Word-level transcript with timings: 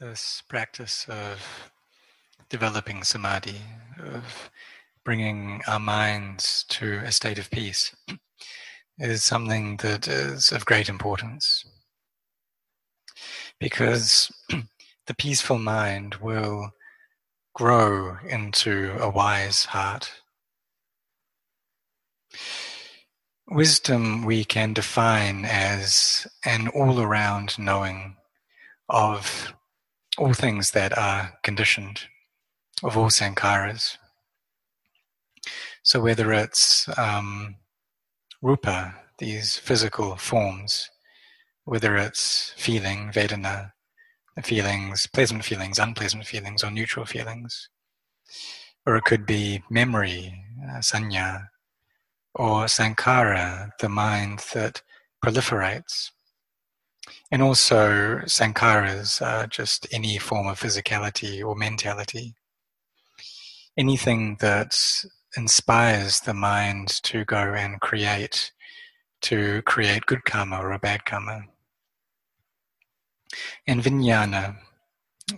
this 0.00 0.42
practice 0.48 1.04
of 1.10 1.70
developing 2.48 3.04
samadhi, 3.04 3.60
of 4.02 4.50
bringing 5.04 5.60
our 5.68 5.78
minds 5.78 6.64
to 6.70 7.00
a 7.04 7.12
state 7.12 7.38
of 7.38 7.50
peace, 7.50 7.94
is 8.98 9.22
something 9.22 9.76
that 9.78 10.08
is 10.08 10.52
of 10.52 10.64
great 10.64 10.88
importance. 10.88 11.66
Because 13.58 14.32
the 15.06 15.14
peaceful 15.14 15.58
mind 15.58 16.14
will 16.14 16.70
grow 17.54 18.16
into 18.26 18.96
a 18.98 19.10
wise 19.10 19.66
heart. 19.66 20.10
Wisdom 23.48 24.24
we 24.24 24.44
can 24.44 24.72
define 24.72 25.44
as 25.44 26.26
an 26.46 26.68
all 26.68 27.00
around 27.02 27.58
knowing 27.58 28.16
of 28.88 29.52
all 30.20 30.34
things 30.34 30.72
that 30.72 30.96
are 30.98 31.32
conditioned, 31.42 32.02
of 32.82 32.96
all 32.96 33.08
sankharas. 33.08 33.96
So, 35.82 35.98
whether 36.00 36.30
it's 36.32 36.86
um, 36.98 37.56
rupa, 38.42 38.94
these 39.18 39.56
physical 39.56 40.16
forms, 40.16 40.90
whether 41.64 41.96
it's 41.96 42.52
feeling, 42.58 43.10
vedana, 43.10 43.72
feelings, 44.42 45.06
pleasant 45.06 45.42
feelings, 45.42 45.78
unpleasant 45.78 46.26
feelings, 46.26 46.62
or 46.62 46.70
neutral 46.70 47.06
feelings, 47.06 47.70
or 48.86 48.96
it 48.96 49.04
could 49.04 49.24
be 49.24 49.62
memory, 49.70 50.34
uh, 50.64 50.80
sanya, 50.80 51.48
or 52.34 52.64
sankhara, 52.66 53.70
the 53.80 53.88
mind 53.88 54.44
that 54.52 54.82
proliferates. 55.24 56.10
And 57.30 57.42
also, 57.42 58.20
sankharas 58.26 59.22
are 59.24 59.46
just 59.46 59.86
any 59.92 60.18
form 60.18 60.46
of 60.46 60.60
physicality 60.60 61.44
or 61.44 61.54
mentality. 61.54 62.34
Anything 63.76 64.36
that 64.40 64.76
inspires 65.36 66.20
the 66.20 66.34
mind 66.34 66.88
to 67.04 67.24
go 67.24 67.54
and 67.54 67.80
create, 67.80 68.52
to 69.22 69.62
create 69.62 70.06
good 70.06 70.24
karma 70.24 70.58
or 70.58 70.72
a 70.72 70.78
bad 70.78 71.04
karma. 71.04 71.42
And 73.66 73.80
vijnana 73.80 74.56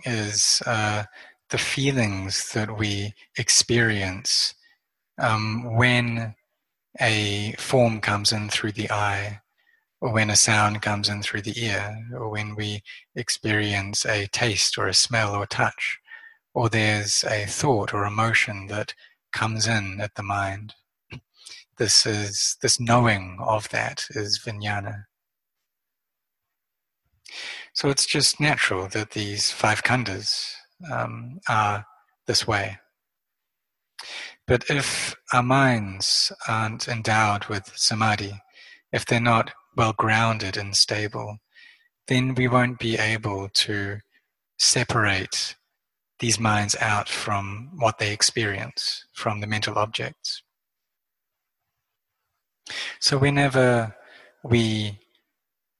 is 0.03 0.63
uh, 0.65 1.03
the 1.49 1.57
feelings 1.59 2.51
that 2.53 2.77
we 2.77 3.13
experience 3.37 4.55
um, 5.19 5.75
when 5.75 6.33
a 6.99 7.53
form 7.59 8.01
comes 8.01 8.31
in 8.31 8.49
through 8.49 8.71
the 8.71 8.89
eye 8.89 9.41
when 10.11 10.29
a 10.29 10.35
sound 10.35 10.81
comes 10.81 11.07
in 11.07 11.21
through 11.21 11.41
the 11.43 11.63
ear, 11.63 11.97
or 12.13 12.29
when 12.29 12.55
we 12.55 12.83
experience 13.15 14.05
a 14.05 14.27
taste 14.27 14.77
or 14.77 14.87
a 14.87 14.93
smell 14.93 15.33
or 15.33 15.45
touch, 15.45 15.99
or 16.53 16.67
there's 16.67 17.23
a 17.23 17.45
thought 17.45 17.93
or 17.93 18.05
emotion 18.05 18.67
that 18.67 18.93
comes 19.31 19.65
in 19.65 20.01
at 20.01 20.15
the 20.15 20.23
mind. 20.23 20.73
This 21.79 22.05
is 22.05 22.55
this 22.61 22.79
knowing 22.79 23.39
of 23.41 23.69
that 23.69 24.05
is 24.11 24.39
vijnana. 24.45 25.05
So 27.73 27.89
it's 27.89 28.05
just 28.05 28.39
natural 28.39 28.87
that 28.89 29.11
these 29.11 29.49
five 29.49 29.83
khandhas 29.83 30.53
um, 30.91 31.39
are 31.49 31.85
this 32.27 32.45
way. 32.45 32.77
But 34.45 34.65
if 34.69 35.15
our 35.33 35.41
minds 35.41 36.31
aren't 36.47 36.87
endowed 36.87 37.45
with 37.45 37.71
samadhi, 37.75 38.39
if 38.91 39.05
they're 39.05 39.19
not 39.19 39.51
well 39.75 39.93
grounded 39.93 40.57
and 40.57 40.75
stable, 40.75 41.37
then 42.07 42.35
we 42.35 42.47
won't 42.47 42.79
be 42.79 42.97
able 42.97 43.49
to 43.49 43.99
separate 44.57 45.55
these 46.19 46.39
minds 46.39 46.75
out 46.79 47.09
from 47.09 47.71
what 47.75 47.97
they 47.97 48.13
experience, 48.13 49.05
from 49.13 49.41
the 49.41 49.47
mental 49.47 49.77
objects. 49.77 50.41
So, 52.99 53.17
whenever 53.17 53.95
we 54.43 54.99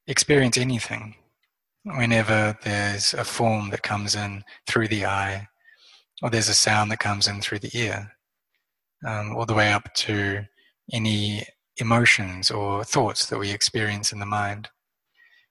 experience 0.07 0.57
anything, 0.57 1.15
whenever 1.83 2.57
there's 2.63 3.13
a 3.13 3.23
form 3.23 3.69
that 3.69 3.83
comes 3.83 4.15
in 4.15 4.43
through 4.67 4.89
the 4.89 5.05
eye, 5.05 5.47
or 6.21 6.29
there's 6.29 6.49
a 6.49 6.53
sound 6.53 6.91
that 6.91 6.99
comes 6.99 7.27
in 7.27 7.41
through 7.41 7.59
the 7.59 7.77
ear, 7.77 8.11
um, 9.05 9.35
all 9.35 9.45
the 9.45 9.53
way 9.53 9.71
up 9.71 9.93
to 9.93 10.45
any 10.91 11.45
emotions 11.77 12.51
or 12.51 12.83
thoughts 12.83 13.25
that 13.27 13.39
we 13.39 13.51
experience 13.51 14.11
in 14.11 14.19
the 14.19 14.25
mind. 14.25 14.69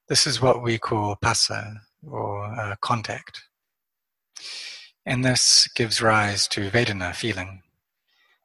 This 0.09 0.27
is 0.27 0.43
what 0.43 0.63
we 0.63 0.79
call 0.79 1.17
phassa 1.23 1.77
or 2.07 2.45
uh, 2.45 2.77
contact. 2.81 3.43
And 5.05 5.25
this 5.25 5.69
gives 5.75 6.01
rise 6.01 6.47
to 6.49 6.71
Vedana, 6.71 7.15
feeling. 7.15 7.63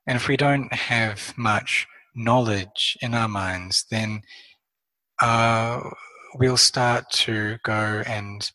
And 0.07 0.15
if 0.15 0.27
we 0.27 0.37
don't 0.37 0.73
have 0.73 1.33
much 1.37 1.87
knowledge 2.15 2.97
in 3.01 3.13
our 3.13 3.27
minds, 3.27 3.85
then 3.91 4.21
uh, 5.21 5.81
we'll 6.35 6.57
start 6.57 7.05
to 7.11 7.57
go 7.63 8.03
and 8.07 8.49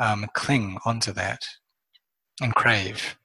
um, 0.00 0.26
cling 0.34 0.78
onto 0.84 1.12
that 1.12 1.40
and 2.40 2.54
crave. 2.54 3.16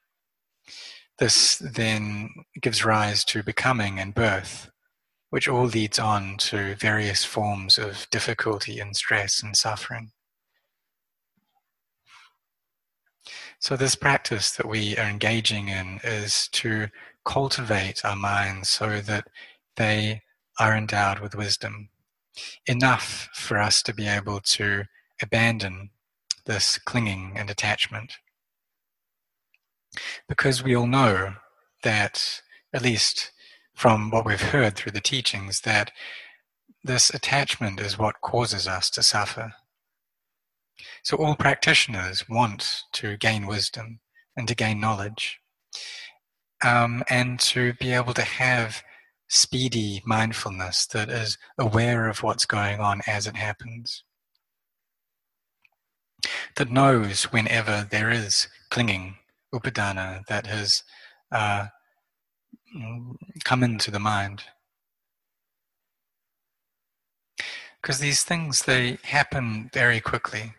This 1.20 1.58
then 1.58 2.30
gives 2.62 2.86
rise 2.86 3.24
to 3.26 3.44
becoming 3.44 4.00
and 4.00 4.16
birth 4.16 4.71
which 5.32 5.48
all 5.48 5.66
leads 5.66 5.98
on 5.98 6.36
to 6.38 6.76
various 6.76 7.24
forms 7.24 7.78
of 7.78 8.06
difficulty 8.12 8.80
and 8.80 8.96
stress 8.96 9.42
and 9.42 9.56
suffering. 9.56 10.12
So, 13.58 13.78
this 13.78 13.96
practice 13.96 14.52
that 14.52 14.68
we 14.68 14.98
are 14.98 15.08
engaging 15.08 15.70
in 15.70 16.02
is 16.04 16.50
to 16.50 16.90
cultivate 17.24 18.04
our 18.04 18.16
minds 18.16 18.70
so 18.70 19.00
that 19.00 19.28
they 19.78 20.22
are 20.60 20.76
endowed 20.76 21.20
with 21.20 21.34
wisdom, 21.34 21.90
enough 22.66 23.30
for 23.34 23.58
us 23.58 23.82
to 23.84 23.94
be 23.94 24.08
able 24.08 24.42
to 24.42 24.84
abandon 25.22 25.92
this 26.46 26.78
clinging 26.78 27.34
and 27.38 27.50
attachment. 27.50 28.18
Because 30.28 30.62
we 30.62 30.76
all 30.76 30.88
know 30.88 31.36
that, 31.84 32.42
at 32.74 32.82
least 32.82 33.32
from 33.82 34.12
what 34.12 34.28
we've 34.28 34.52
heard 34.54 34.76
through 34.76 34.92
the 34.92 35.02
teachings 35.02 35.62
that 35.62 35.92
this 36.84 37.10
attachment 37.10 37.80
is 37.80 37.98
what 37.98 38.22
causes 38.22 38.68
us 38.68 38.92
to 38.92 39.02
suffer. 39.02 39.54
So, 41.04 41.18
all 41.18 41.36
practitioners 41.36 42.30
want 42.30 42.84
to 42.94 43.18
gain 43.18 43.48
wisdom 43.48 44.00
and 44.38 44.48
to 44.48 44.54
gain 44.54 44.80
knowledge, 44.80 45.40
um, 46.64 47.04
and 47.10 47.40
to 47.40 47.74
be 47.74 47.92
able 47.92 48.14
to 48.14 48.22
have 48.22 48.84
speedy 49.30 50.04
mindfulness 50.06 50.86
that 50.86 51.10
is 51.10 51.40
aware 51.58 52.08
of 52.08 52.22
what's 52.22 52.46
going 52.46 52.80
on 52.80 53.02
as 53.08 53.26
it 53.26 53.36
happens, 53.36 54.04
that 56.56 56.70
knows 56.70 57.24
whenever 57.32 57.88
there 57.90 58.12
is 58.12 58.48
clinging, 58.70 59.16
upadana, 59.52 60.24
that 60.28 60.46
has 60.46 60.84
uh, 61.32 61.66
come 63.44 63.64
into 63.64 63.92
the 63.92 64.00
mind. 64.00 64.44
Because 67.82 68.00
these 68.00 68.24
things, 68.24 68.64
they 68.64 68.98
happen 69.04 69.70
very 69.74 70.00
quickly. 70.00 70.54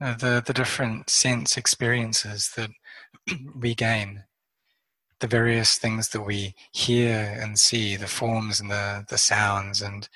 Uh, 0.00 0.14
the, 0.14 0.42
the 0.44 0.54
different 0.54 1.10
sense 1.10 1.56
experiences 1.58 2.52
that 2.56 2.70
we 3.54 3.74
gain, 3.74 4.24
the 5.18 5.26
various 5.26 5.76
things 5.76 6.08
that 6.08 6.22
we 6.22 6.54
hear 6.72 7.36
and 7.40 7.58
see, 7.58 7.96
the 7.96 8.06
forms 8.06 8.60
and 8.60 8.70
the, 8.70 9.04
the 9.08 9.18
sounds 9.18 9.82
and 9.82 10.08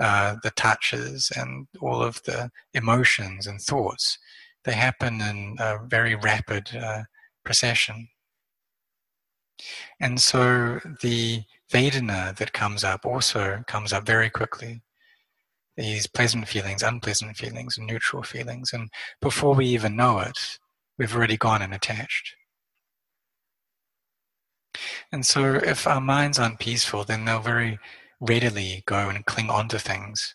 uh, 0.00 0.36
the 0.42 0.50
touches 0.52 1.30
and 1.36 1.68
all 1.80 2.02
of 2.02 2.22
the 2.24 2.50
emotions 2.74 3.46
and 3.46 3.60
thoughts, 3.60 4.18
they 4.64 4.72
happen 4.72 5.20
in 5.20 5.56
a 5.60 5.78
very 5.86 6.14
rapid 6.14 6.74
uh, 6.74 7.02
procession. 7.44 8.08
And 10.00 10.20
so 10.20 10.80
the 11.02 11.42
Vedana 11.70 12.36
that 12.36 12.52
comes 12.52 12.84
up 12.84 13.04
also 13.04 13.62
comes 13.66 13.92
up 13.92 14.06
very 14.06 14.30
quickly. 14.30 14.82
These 15.76 16.06
pleasant 16.06 16.48
feelings, 16.48 16.82
unpleasant 16.82 17.36
feelings, 17.36 17.78
and 17.78 17.86
neutral 17.86 18.22
feelings. 18.22 18.72
And 18.72 18.90
before 19.20 19.54
we 19.54 19.66
even 19.66 19.96
know 19.96 20.18
it, 20.18 20.58
we've 20.98 21.14
already 21.14 21.36
gone 21.36 21.62
and 21.62 21.72
attached. 21.72 22.34
And 25.12 25.24
so 25.24 25.54
if 25.54 25.86
our 25.86 26.00
minds 26.00 26.38
aren't 26.38 26.58
peaceful, 26.58 27.04
then 27.04 27.24
they'll 27.24 27.40
very 27.40 27.78
readily 28.20 28.82
go 28.86 29.08
and 29.08 29.24
cling 29.24 29.50
onto 29.50 29.78
things, 29.78 30.34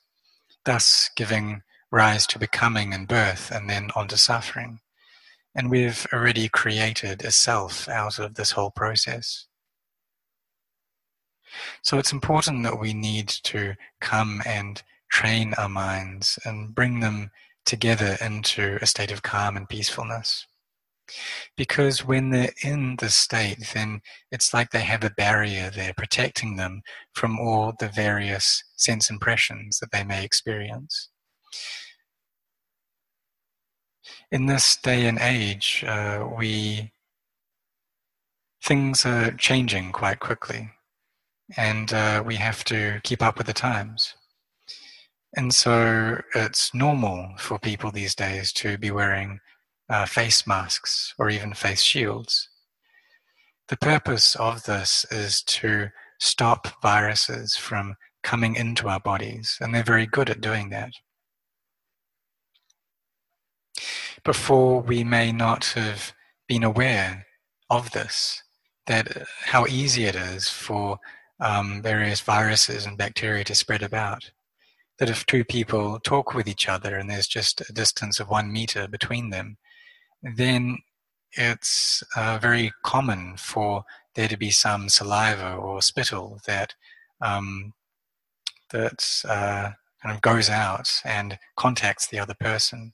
thus 0.65 1.09
giving 1.15 1.61
rise 1.91 2.25
to 2.27 2.39
becoming 2.39 2.93
and 2.93 3.07
birth 3.07 3.51
and 3.51 3.69
then 3.69 3.91
onto 3.95 4.15
suffering. 4.15 4.79
And 5.55 5.69
we've 5.69 6.07
already 6.11 6.50
created 6.50 7.23
a 7.23 7.31
self 7.31 7.88
out 7.88 8.19
of 8.19 8.35
this 8.35 8.51
whole 8.51 8.71
process. 8.71 9.45
So 11.83 12.00
it's 12.00 12.11
important 12.11 12.63
that 12.63 12.79
we 12.79 12.94
need 12.94 13.27
to 13.44 13.75
come 14.01 14.41
and 14.45 14.81
train 15.11 15.53
our 15.55 15.69
minds 15.69 16.39
and 16.44 16.73
bring 16.73 17.00
them 17.00 17.29
together 17.65 18.17
into 18.19 18.79
a 18.81 18.88
state 18.88 19.11
of 19.11 19.21
calm 19.21 19.55
and 19.55 19.69
peacefulness. 19.69 20.47
Because 21.56 22.06
when 22.06 22.31
they're 22.31 22.53
in 22.63 22.95
the 22.95 23.09
state, 23.09 23.71
then 23.73 24.01
it's 24.31 24.53
like 24.53 24.71
they 24.71 24.81
have 24.81 25.03
a 25.03 25.11
barrier 25.11 25.69
there 25.69 25.94
protecting 25.95 26.56
them 26.56 26.81
from 27.13 27.39
all 27.39 27.73
the 27.79 27.89
various 27.89 28.63
sense 28.75 29.09
impressions 29.09 29.79
that 29.79 29.91
they 29.91 30.03
may 30.03 30.23
experience. 30.23 31.09
In 34.33 34.47
this 34.47 34.75
day 34.77 35.06
and 35.06 35.19
age, 35.19 35.85
uh, 35.88 36.27
we 36.35 36.91
things 38.63 39.06
are 39.06 39.30
changing 39.33 39.91
quite 39.91 40.19
quickly, 40.19 40.71
and 41.56 41.94
uh, 41.94 42.24
we 42.25 42.38
have 42.38 42.63
to 42.63 43.00
keep 43.03 43.21
up 43.21 43.38
with 43.38 43.45
the 43.45 43.53
times. 43.53 44.15
And 45.38 45.53
so 45.53 46.19
it's 46.33 46.74
normal 46.74 47.35
for 47.38 47.59
people 47.59 47.91
these 47.91 48.15
days 48.15 48.51
to 48.53 48.80
be 48.80 48.89
wearing 48.89 49.39
uh, 49.88 50.07
face 50.07 50.47
masks 50.47 51.13
or 51.19 51.30
even 51.30 51.53
face 51.53 51.83
shields. 51.83 52.50
The 53.68 53.77
purpose 53.77 54.35
of 54.38 54.63
this 54.63 55.06
is 55.12 55.44
to 55.44 55.89
stop 56.19 56.81
viruses 56.81 57.56
from 57.56 57.97
coming 58.24 58.56
into 58.56 58.89
our 58.89 59.00
bodies, 59.00 59.59
and 59.62 59.75
they're 59.75 59.83
very 59.83 60.07
good 60.07 60.31
at 60.31 60.41
doing 60.41 60.69
that. 60.69 60.94
Before, 64.23 64.81
we 64.81 65.03
may 65.03 65.31
not 65.31 65.65
have 65.75 66.13
been 66.47 66.63
aware 66.63 67.25
of 67.69 67.91
this, 67.91 68.41
that 68.87 69.27
how 69.45 69.65
easy 69.67 70.05
it 70.05 70.15
is 70.15 70.47
for 70.47 70.99
um, 71.39 71.81
various 71.81 72.21
viruses 72.21 72.85
and 72.85 72.97
bacteria 72.97 73.43
to 73.45 73.55
spread 73.55 73.83
about 73.83 74.31
that 74.99 75.09
if 75.09 75.25
two 75.25 75.43
people 75.43 75.99
talk 75.99 76.33
with 76.33 76.47
each 76.47 76.69
other 76.69 76.97
and 76.97 77.09
there's 77.09 77.27
just 77.27 77.61
a 77.61 77.73
distance 77.73 78.19
of 78.19 78.29
one 78.29 78.51
meter 78.51 78.87
between 78.87 79.29
them, 79.29 79.57
then 80.21 80.77
it's 81.33 82.03
uh, 82.15 82.37
very 82.41 82.71
common 82.83 83.35
for 83.37 83.83
there 84.15 84.27
to 84.27 84.37
be 84.37 84.51
some 84.51 84.89
saliva 84.89 85.55
or 85.55 85.81
spittle 85.81 86.39
that 86.45 86.75
um, 87.21 87.73
that 88.71 89.23
uh, 89.27 89.71
kind 90.01 90.15
of 90.15 90.21
goes 90.21 90.49
out 90.49 91.01
and 91.03 91.37
contacts 91.55 92.07
the 92.07 92.19
other 92.19 92.35
person. 92.39 92.93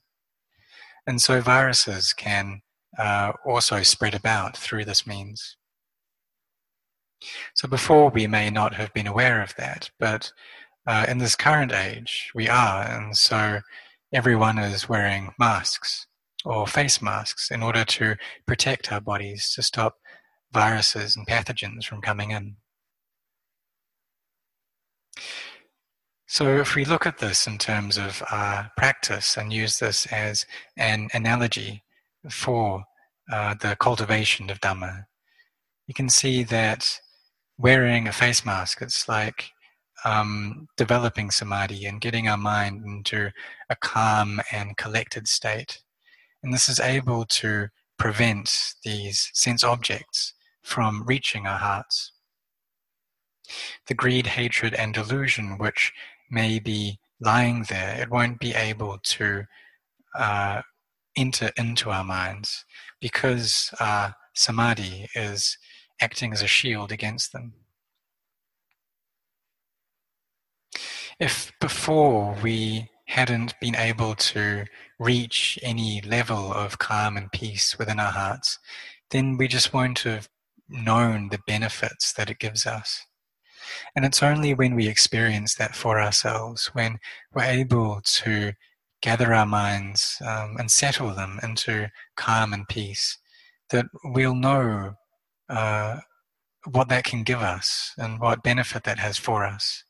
And 1.06 1.20
so 1.20 1.40
viruses 1.40 2.12
can 2.12 2.62
uh, 2.98 3.32
also 3.44 3.82
spread 3.82 4.14
about 4.14 4.56
through 4.56 4.84
this 4.84 5.06
means. 5.06 5.56
So 7.54 7.68
before 7.68 8.10
we 8.10 8.26
may 8.26 8.50
not 8.50 8.74
have 8.74 8.92
been 8.94 9.06
aware 9.06 9.42
of 9.42 9.54
that, 9.56 9.90
but 9.98 10.32
uh, 10.86 11.04
in 11.08 11.18
this 11.18 11.36
current 11.36 11.72
age, 11.72 12.30
we 12.34 12.48
are, 12.48 12.82
and 12.82 13.16
so 13.16 13.60
everyone 14.12 14.58
is 14.58 14.88
wearing 14.88 15.32
masks 15.38 16.06
or 16.44 16.66
face 16.66 17.02
masks 17.02 17.50
in 17.50 17.62
order 17.62 17.84
to 17.84 18.16
protect 18.46 18.90
our 18.90 19.00
bodies 19.00 19.52
to 19.54 19.62
stop 19.62 19.98
viruses 20.52 21.16
and 21.16 21.26
pathogens 21.26 21.84
from 21.84 22.00
coming 22.00 22.30
in. 22.30 22.56
So, 26.32 26.60
if 26.60 26.76
we 26.76 26.84
look 26.84 27.08
at 27.08 27.18
this 27.18 27.48
in 27.48 27.58
terms 27.58 27.98
of 27.98 28.22
our 28.30 28.70
practice 28.76 29.36
and 29.36 29.52
use 29.52 29.80
this 29.80 30.06
as 30.12 30.46
an 30.76 31.08
analogy 31.12 31.82
for 32.30 32.84
uh, 33.32 33.54
the 33.54 33.74
cultivation 33.80 34.48
of 34.48 34.60
Dhamma, 34.60 35.06
you 35.88 35.94
can 35.94 36.08
see 36.08 36.44
that 36.44 37.00
wearing 37.58 38.06
a 38.06 38.12
face 38.12 38.44
mask, 38.44 38.80
it's 38.80 39.08
like 39.08 39.50
um, 40.04 40.68
developing 40.76 41.32
samadhi 41.32 41.84
and 41.84 42.00
getting 42.00 42.28
our 42.28 42.36
mind 42.36 42.84
into 42.86 43.32
a 43.68 43.74
calm 43.74 44.40
and 44.52 44.76
collected 44.76 45.26
state. 45.26 45.82
And 46.44 46.54
this 46.54 46.68
is 46.68 46.78
able 46.78 47.24
to 47.24 47.70
prevent 47.98 48.74
these 48.84 49.32
sense 49.34 49.64
objects 49.64 50.34
from 50.62 51.02
reaching 51.08 51.48
our 51.48 51.58
hearts. 51.58 52.12
The 53.88 53.94
greed, 53.94 54.28
hatred, 54.28 54.74
and 54.74 54.94
delusion 54.94 55.58
which 55.58 55.92
may 56.30 56.58
be 56.58 56.98
lying 57.20 57.64
there, 57.68 58.00
it 58.00 58.10
won't 58.10 58.38
be 58.38 58.54
able 58.54 58.98
to 59.02 59.44
uh, 60.18 60.62
enter 61.16 61.50
into 61.56 61.90
our 61.90 62.04
minds 62.04 62.64
because 63.00 63.72
uh, 63.80 64.10
samadhi 64.34 65.08
is 65.14 65.56
acting 66.00 66.32
as 66.32 66.42
a 66.42 66.46
shield 66.46 66.92
against 66.92 67.32
them. 67.32 67.52
if 71.20 71.52
before 71.60 72.34
we 72.42 72.88
hadn't 73.06 73.54
been 73.60 73.76
able 73.76 74.14
to 74.14 74.64
reach 74.98 75.58
any 75.62 76.00
level 76.00 76.52
of 76.52 76.78
calm 76.78 77.16
and 77.16 77.30
peace 77.30 77.78
within 77.78 78.00
our 78.00 78.12
hearts, 78.12 78.58
then 79.10 79.36
we 79.36 79.46
just 79.46 79.72
won't 79.72 80.00
have 80.00 80.28
known 80.68 81.28
the 81.28 81.40
benefits 81.46 82.12
that 82.14 82.30
it 82.30 82.38
gives 82.38 82.66
us. 82.66 83.04
And 83.94 84.04
it's 84.04 84.22
only 84.22 84.54
when 84.54 84.74
we 84.74 84.88
experience 84.88 85.54
that 85.56 85.74
for 85.74 86.00
ourselves, 86.00 86.66
when 86.68 86.98
we're 87.34 87.44
able 87.44 88.00
to 88.04 88.52
gather 89.02 89.32
our 89.32 89.46
minds 89.46 90.16
um, 90.26 90.56
and 90.58 90.70
settle 90.70 91.14
them 91.14 91.40
into 91.42 91.88
calm 92.16 92.52
and 92.52 92.68
peace, 92.68 93.18
that 93.70 93.86
we'll 94.04 94.34
know 94.34 94.94
uh, 95.48 95.98
what 96.70 96.88
that 96.88 97.04
can 97.04 97.22
give 97.22 97.40
us 97.40 97.92
and 97.96 98.20
what 98.20 98.42
benefit 98.42 98.84
that 98.84 98.98
has 98.98 99.16
for 99.16 99.44
us 99.44 99.84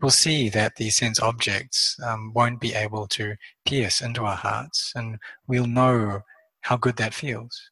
we'll 0.00 0.10
see 0.10 0.48
that 0.48 0.76
these 0.76 0.96
sense 0.96 1.20
objects 1.20 1.96
um, 2.04 2.32
won't 2.34 2.60
be 2.60 2.74
able 2.74 3.06
to 3.08 3.36
pierce 3.64 4.00
into 4.00 4.24
our 4.24 4.36
hearts, 4.36 4.92
and 4.94 5.18
we'll 5.46 5.66
know 5.66 6.20
how 6.62 6.76
good 6.76 6.96
that 6.96 7.14
feels. 7.14 7.70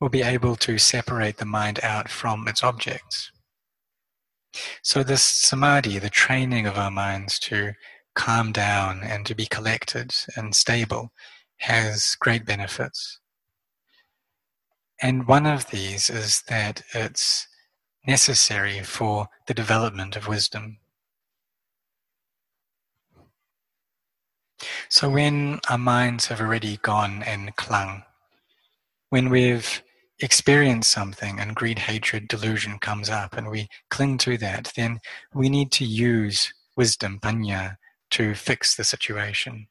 We'll 0.00 0.10
be 0.10 0.22
able 0.22 0.56
to 0.56 0.78
separate 0.78 1.38
the 1.38 1.44
mind 1.44 1.80
out 1.82 2.08
from 2.08 2.48
its 2.48 2.62
objects. 2.62 3.30
So, 4.82 5.02
this 5.02 5.22
samadhi, 5.22 5.98
the 5.98 6.10
training 6.10 6.66
of 6.66 6.78
our 6.78 6.90
minds 6.90 7.38
to 7.40 7.72
calm 8.14 8.52
down 8.52 9.00
and 9.02 9.26
to 9.26 9.34
be 9.34 9.46
collected 9.46 10.14
and 10.36 10.54
stable, 10.54 11.12
has 11.58 12.16
great 12.20 12.44
benefits. 12.44 13.20
And 15.02 15.26
one 15.26 15.46
of 15.46 15.70
these 15.70 16.08
is 16.08 16.42
that 16.48 16.82
it's 16.94 17.46
necessary 18.06 18.82
for 18.82 19.28
the 19.46 19.54
development 19.54 20.16
of 20.16 20.28
wisdom. 20.28 20.78
So, 24.88 25.10
when 25.10 25.60
our 25.68 25.78
minds 25.78 26.26
have 26.26 26.40
already 26.40 26.78
gone 26.78 27.22
and 27.22 27.54
clung, 27.56 28.04
when 29.10 29.28
we've 29.28 29.82
experienced 30.20 30.90
something 30.90 31.38
and 31.38 31.54
greed, 31.54 31.78
hatred, 31.78 32.28
delusion 32.28 32.78
comes 32.78 33.08
up 33.10 33.36
and 33.36 33.50
we 33.50 33.68
cling 33.90 34.18
to 34.18 34.38
that, 34.38 34.72
then 34.76 35.00
we 35.34 35.48
need 35.48 35.72
to 35.72 35.84
use 35.84 36.52
wisdom, 36.76 37.18
panya, 37.20 37.76
to 38.12 38.34
fix 38.34 38.76
the 38.76 38.84
situation. 38.84 39.66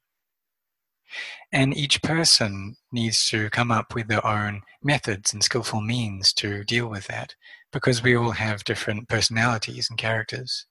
And 1.51 1.75
each 1.75 2.01
person 2.01 2.75
needs 2.91 3.29
to 3.29 3.49
come 3.49 3.71
up 3.71 3.95
with 3.95 4.07
their 4.07 4.25
own 4.25 4.61
methods 4.83 5.33
and 5.33 5.43
skillful 5.43 5.81
means 5.81 6.33
to 6.33 6.63
deal 6.63 6.87
with 6.87 7.07
that 7.07 7.35
because 7.71 8.03
we 8.03 8.15
all 8.15 8.31
have 8.31 8.63
different 8.63 9.07
personalities 9.07 9.87
and 9.89 9.97
characters. 9.97 10.65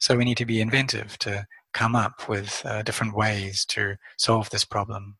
So 0.00 0.16
we 0.16 0.24
need 0.24 0.36
to 0.38 0.46
be 0.46 0.60
inventive 0.60 1.18
to 1.20 1.46
come 1.74 1.94
up 1.94 2.28
with 2.28 2.62
uh, 2.64 2.82
different 2.82 3.14
ways 3.14 3.64
to 3.66 3.96
solve 4.16 4.50
this 4.50 4.64
problem. 4.64 5.16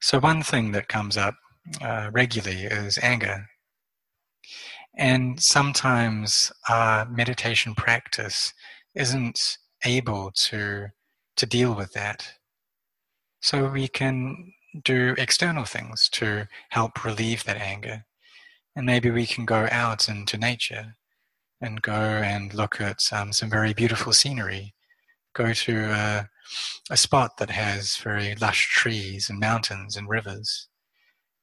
So, 0.00 0.18
one 0.18 0.42
thing 0.42 0.72
that 0.72 0.88
comes 0.88 1.16
up 1.16 1.34
uh, 1.80 2.10
regularly 2.12 2.64
is 2.64 2.98
anger. 3.02 3.46
And 4.96 5.40
sometimes 5.40 6.52
our 6.68 7.08
meditation 7.08 7.74
practice 7.74 8.52
isn't 8.94 9.58
able 9.84 10.32
to, 10.32 10.88
to 11.36 11.46
deal 11.46 11.74
with 11.74 11.92
that. 11.92 12.32
So, 13.40 13.70
we 13.70 13.88
can 13.88 14.52
do 14.84 15.14
external 15.18 15.64
things 15.64 16.08
to 16.10 16.46
help 16.70 17.04
relieve 17.04 17.44
that 17.44 17.56
anger. 17.56 18.04
And 18.76 18.86
maybe 18.86 19.10
we 19.10 19.26
can 19.26 19.44
go 19.44 19.68
out 19.70 20.08
into 20.08 20.36
nature 20.36 20.96
and 21.60 21.82
go 21.82 21.92
and 21.92 22.54
look 22.54 22.80
at 22.80 23.00
um, 23.12 23.32
some 23.32 23.50
very 23.50 23.74
beautiful 23.74 24.12
scenery. 24.12 24.74
Go 25.34 25.52
to 25.52 25.84
a, 25.84 26.28
a 26.90 26.96
spot 26.96 27.36
that 27.38 27.50
has 27.50 27.96
very 27.96 28.34
lush 28.34 28.68
trees 28.68 29.28
and 29.28 29.38
mountains 29.38 29.96
and 29.96 30.08
rivers. 30.08 30.68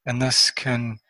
And 0.08 0.22
this 0.22 0.50
can 0.50 1.00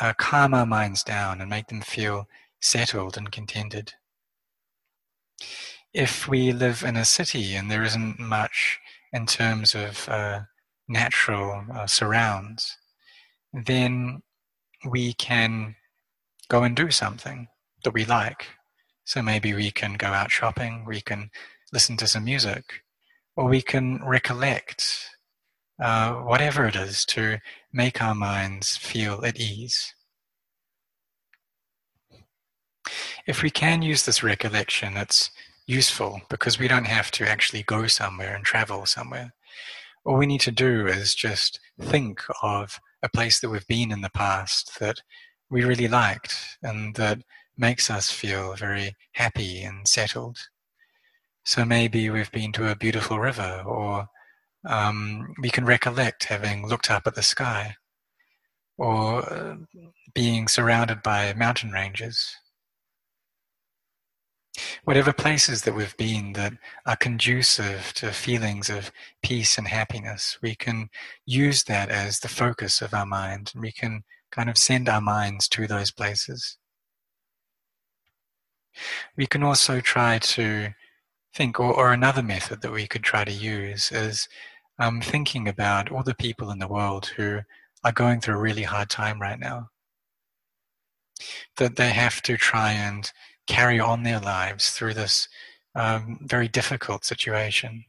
uh, 0.00 0.12
calm 0.16 0.54
our 0.54 0.64
minds 0.64 1.02
down 1.02 1.40
and 1.40 1.50
make 1.50 1.66
them 1.66 1.80
feel 1.80 2.28
settled 2.60 3.16
and 3.16 3.32
contented. 3.32 3.94
If 5.92 6.28
we 6.28 6.52
live 6.52 6.84
in 6.84 6.96
a 6.96 7.04
city 7.04 7.56
and 7.56 7.68
there 7.68 7.82
isn't 7.82 8.20
much 8.20 8.78
in 9.12 9.26
terms 9.26 9.74
of 9.74 10.08
uh, 10.08 10.42
natural 10.86 11.64
uh, 11.74 11.88
surrounds, 11.88 12.78
then 13.52 14.22
we 14.88 15.12
can 15.14 15.74
go 16.48 16.62
and 16.62 16.76
do 16.76 16.92
something 16.92 17.48
that 17.82 17.94
we 17.94 18.04
like. 18.04 18.46
So 19.06 19.22
maybe 19.22 19.54
we 19.54 19.72
can 19.72 19.94
go 19.94 20.06
out 20.06 20.30
shopping, 20.30 20.84
we 20.86 21.00
can 21.00 21.32
listen 21.72 21.96
to 21.96 22.06
some 22.06 22.26
music, 22.26 22.84
or 23.34 23.46
we 23.48 23.60
can 23.60 24.00
recollect 24.04 25.10
uh, 25.80 26.14
whatever 26.14 26.66
it 26.66 26.76
is 26.76 27.04
to 27.06 27.38
make 27.72 28.02
our 28.02 28.14
minds 28.14 28.76
feel 28.76 29.24
at 29.24 29.38
ease. 29.38 29.94
If 33.26 33.42
we 33.42 33.50
can 33.50 33.82
use 33.82 34.04
this 34.04 34.22
recollection, 34.22 34.96
it's 34.96 35.30
useful 35.66 36.20
because 36.28 36.58
we 36.58 36.68
don't 36.68 36.86
have 36.86 37.10
to 37.12 37.28
actually 37.28 37.62
go 37.62 37.86
somewhere 37.86 38.34
and 38.34 38.44
travel 38.44 38.86
somewhere. 38.86 39.32
All 40.04 40.16
we 40.16 40.26
need 40.26 40.40
to 40.42 40.50
do 40.50 40.86
is 40.86 41.14
just 41.14 41.60
think 41.80 42.22
of 42.42 42.80
a 43.02 43.08
place 43.08 43.40
that 43.40 43.50
we've 43.50 43.66
been 43.66 43.92
in 43.92 44.00
the 44.00 44.10
past 44.10 44.78
that 44.80 45.02
we 45.50 45.64
really 45.64 45.88
liked 45.88 46.34
and 46.62 46.94
that 46.96 47.20
makes 47.56 47.90
us 47.90 48.10
feel 48.10 48.54
very 48.54 48.96
happy 49.12 49.62
and 49.62 49.86
settled. 49.86 50.38
So 51.44 51.64
maybe 51.64 52.10
we've 52.10 52.32
been 52.32 52.52
to 52.52 52.70
a 52.70 52.76
beautiful 52.76 53.18
river, 53.18 53.62
or 53.66 54.08
um, 54.66 55.34
we 55.40 55.50
can 55.50 55.64
recollect 55.64 56.24
having 56.24 56.66
looked 56.66 56.90
up 56.90 57.06
at 57.06 57.14
the 57.14 57.22
sky, 57.22 57.76
or 58.78 59.32
uh, 59.32 59.56
being 60.14 60.48
surrounded 60.48 61.02
by 61.02 61.32
mountain 61.34 61.70
ranges 61.70 62.36
whatever 64.84 65.12
places 65.12 65.62
that 65.62 65.74
we've 65.74 65.96
been 65.96 66.32
that 66.34 66.52
are 66.86 66.96
conducive 66.96 67.92
to 67.94 68.12
feelings 68.12 68.68
of 68.68 68.90
peace 69.22 69.58
and 69.58 69.68
happiness, 69.68 70.38
we 70.42 70.54
can 70.54 70.88
use 71.26 71.64
that 71.64 71.88
as 71.88 72.20
the 72.20 72.28
focus 72.28 72.82
of 72.82 72.94
our 72.94 73.06
mind. 73.06 73.50
And 73.54 73.62
we 73.62 73.72
can 73.72 74.02
kind 74.30 74.48
of 74.50 74.58
send 74.58 74.88
our 74.88 75.00
minds 75.00 75.48
to 75.48 75.66
those 75.66 75.90
places. 75.90 76.56
We 79.16 79.26
can 79.26 79.42
also 79.42 79.80
try 79.80 80.18
to 80.18 80.68
think, 81.34 81.60
or, 81.60 81.72
or 81.72 81.92
another 81.92 82.22
method 82.22 82.62
that 82.62 82.72
we 82.72 82.86
could 82.86 83.02
try 83.02 83.24
to 83.24 83.32
use 83.32 83.92
is 83.92 84.28
um, 84.80 85.00
thinking 85.00 85.46
about 85.46 85.92
all 85.92 86.02
the 86.02 86.14
people 86.14 86.50
in 86.50 86.58
the 86.58 86.66
world 86.66 87.06
who 87.16 87.40
are 87.84 87.92
going 87.92 88.20
through 88.20 88.34
a 88.34 88.40
really 88.40 88.62
hard 88.62 88.88
time 88.88 89.20
right 89.20 89.38
now. 89.38 89.68
That 91.58 91.76
they 91.76 91.90
have 91.90 92.22
to 92.22 92.38
try 92.38 92.72
and 92.72 93.12
carry 93.46 93.78
on 93.78 94.02
their 94.02 94.18
lives 94.18 94.70
through 94.70 94.94
this 94.94 95.28
um, 95.74 96.18
very 96.22 96.48
difficult 96.48 97.04
situation. 97.04 97.84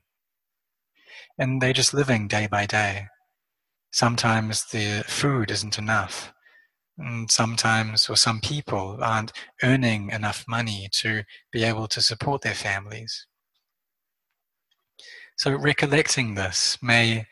And 1.37 1.61
they're 1.61 1.71
just 1.71 1.93
living 1.93 2.27
day 2.27 2.47
by 2.47 2.65
day. 2.65 3.07
Sometimes 3.93 4.65
the 4.65 5.03
food 5.07 5.49
isn't 5.49 5.77
enough. 5.77 6.33
And 6.97 7.31
sometimes, 7.31 8.09
or 8.09 8.17
some 8.17 8.41
people 8.41 8.97
aren't 9.01 9.31
earning 9.63 10.09
enough 10.09 10.43
money 10.47 10.89
to 10.91 11.23
be 11.51 11.63
able 11.63 11.87
to 11.87 12.01
support 12.01 12.41
their 12.41 12.53
families. 12.53 13.25
So, 15.41 15.55
recollecting 15.55 16.35
this 16.35 16.77
may 16.83 17.25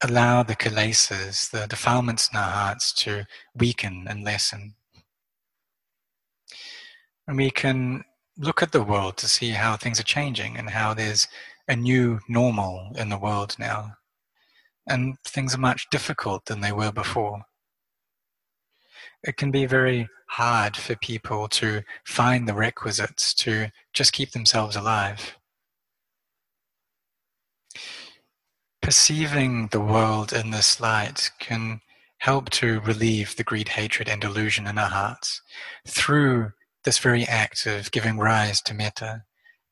allow 0.00 0.44
the 0.44 0.54
kilesas, 0.54 1.50
the 1.50 1.66
defilements 1.66 2.30
in 2.32 2.38
our 2.38 2.52
hearts, 2.52 2.92
to 3.02 3.26
weaken 3.52 4.06
and 4.08 4.22
lessen. 4.22 4.76
And 7.26 7.36
we 7.36 7.50
can 7.50 8.04
look 8.38 8.62
at 8.62 8.70
the 8.70 8.84
world 8.84 9.16
to 9.16 9.28
see 9.28 9.50
how 9.50 9.76
things 9.76 9.98
are 9.98 10.04
changing 10.04 10.56
and 10.56 10.70
how 10.70 10.94
there's 10.94 11.26
a 11.66 11.74
new 11.74 12.20
normal 12.28 12.92
in 12.94 13.08
the 13.08 13.18
world 13.18 13.56
now. 13.58 13.96
And 14.86 15.18
things 15.24 15.52
are 15.52 15.58
much 15.58 15.90
difficult 15.90 16.44
than 16.44 16.60
they 16.60 16.70
were 16.70 16.92
before. 16.92 17.42
It 19.24 19.36
can 19.36 19.50
be 19.50 19.66
very 19.66 20.08
hard 20.28 20.76
for 20.76 20.94
people 20.94 21.48
to 21.48 21.82
find 22.04 22.46
the 22.46 22.54
requisites 22.54 23.34
to 23.34 23.72
just 23.92 24.12
keep 24.12 24.30
themselves 24.30 24.76
alive. 24.76 25.36
Perceiving 28.86 29.66
the 29.72 29.80
world 29.80 30.32
in 30.32 30.52
this 30.52 30.80
light 30.80 31.32
can 31.40 31.80
help 32.18 32.50
to 32.50 32.78
relieve 32.82 33.34
the 33.34 33.42
greed, 33.42 33.70
hatred, 33.70 34.08
and 34.08 34.20
delusion 34.20 34.68
in 34.68 34.78
our 34.78 34.88
hearts 34.88 35.42
through 35.88 36.52
this 36.84 37.00
very 37.00 37.24
act 37.24 37.66
of 37.66 37.90
giving 37.90 38.16
rise 38.16 38.62
to 38.62 38.74
metta, 38.74 39.24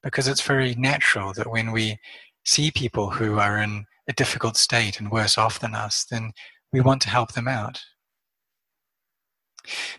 because 0.03 0.27
it's 0.27 0.41
very 0.41 0.75
natural 0.75 1.33
that 1.35 1.49
when 1.49 1.71
we 1.71 1.97
see 2.45 2.73
people 2.73 3.09
who 3.09 3.39
are 3.39 3.57
in 3.57 3.85
a 4.09 4.13
difficult 4.13 4.57
state 4.57 4.99
and 4.99 5.13
worse 5.13 5.39
off 5.39 5.61
than 5.61 5.77
us, 5.77 6.05
then 6.11 6.33
we 6.73 6.81
want 6.81 7.01
to 7.03 7.09
help 7.09 7.35
them 7.35 7.47
out. 7.47 7.81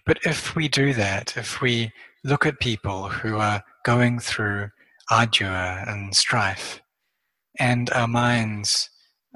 But 0.05 0.19
if 0.25 0.57
we 0.57 0.67
do 0.67 0.93
that, 0.93 1.37
if 1.37 1.61
we 1.61 1.93
look 2.25 2.45
at 2.45 2.59
people 2.59 3.07
who 3.07 3.37
are 3.37 3.63
going 3.85 4.19
through 4.19 4.71
ardua 5.09 5.87
and 5.87 6.13
strife, 6.13 6.81
and 7.57 7.89
our 7.91 8.09
minds 8.09 8.89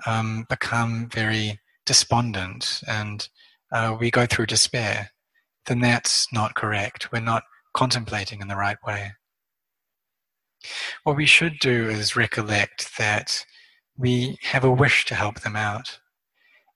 um, 0.06 0.46
become 0.50 1.10
very 1.10 1.60
despondent 1.86 2.82
and 2.88 3.28
uh, 3.72 3.96
we 4.00 4.12
go 4.12 4.26
through 4.26 4.48
despair, 4.48 5.12
then 5.68 5.80
that's 5.80 6.28
not 6.34 6.56
correct. 6.56 7.12
We're 7.12 7.20
not 7.20 7.44
contemplating 7.74 8.42
in 8.42 8.48
the 8.48 8.56
right 8.56 8.78
way. 8.86 9.14
What 11.04 11.16
we 11.16 11.26
should 11.26 11.60
do 11.60 11.90
is 11.90 12.16
recollect 12.16 12.98
that 12.98 13.46
we 13.98 14.38
have 14.44 14.64
a 14.64 14.72
wish 14.72 15.06
to 15.06 15.16
help 15.16 15.42
them 15.42 15.56
out. 15.56 16.00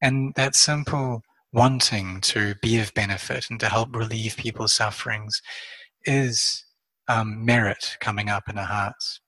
And 0.01 0.33
that 0.35 0.55
simple 0.55 1.21
wanting 1.51 2.19
to 2.21 2.55
be 2.61 2.79
of 2.79 2.93
benefit 2.93 3.45
and 3.49 3.59
to 3.59 3.69
help 3.69 3.95
relieve 3.95 4.37
people's 4.37 4.73
sufferings 4.73 5.41
is 6.05 6.65
um, 7.07 7.45
merit 7.45 7.97
coming 7.99 8.29
up 8.29 8.49
in 8.49 8.57
our 8.57 8.65
hearts. 8.65 9.19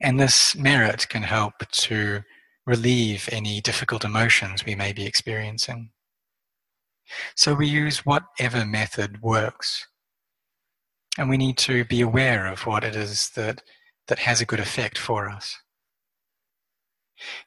And 0.00 0.18
this 0.18 0.54
merit 0.56 1.08
can 1.08 1.22
help 1.22 1.66
to 1.70 2.22
relieve 2.66 3.28
any 3.30 3.60
difficult 3.60 4.04
emotions 4.04 4.64
we 4.64 4.74
may 4.74 4.92
be 4.92 5.06
experiencing. 5.06 5.90
So 7.36 7.54
we 7.54 7.66
use 7.66 8.06
whatever 8.06 8.64
method 8.64 9.20
works. 9.22 9.86
And 11.18 11.28
we 11.28 11.36
need 11.36 11.58
to 11.58 11.84
be 11.84 12.00
aware 12.00 12.46
of 12.46 12.66
what 12.66 12.82
it 12.82 12.96
is 12.96 13.30
that, 13.36 13.62
that 14.08 14.18
has 14.20 14.40
a 14.40 14.46
good 14.46 14.60
effect 14.60 14.98
for 14.98 15.28
us, 15.30 15.56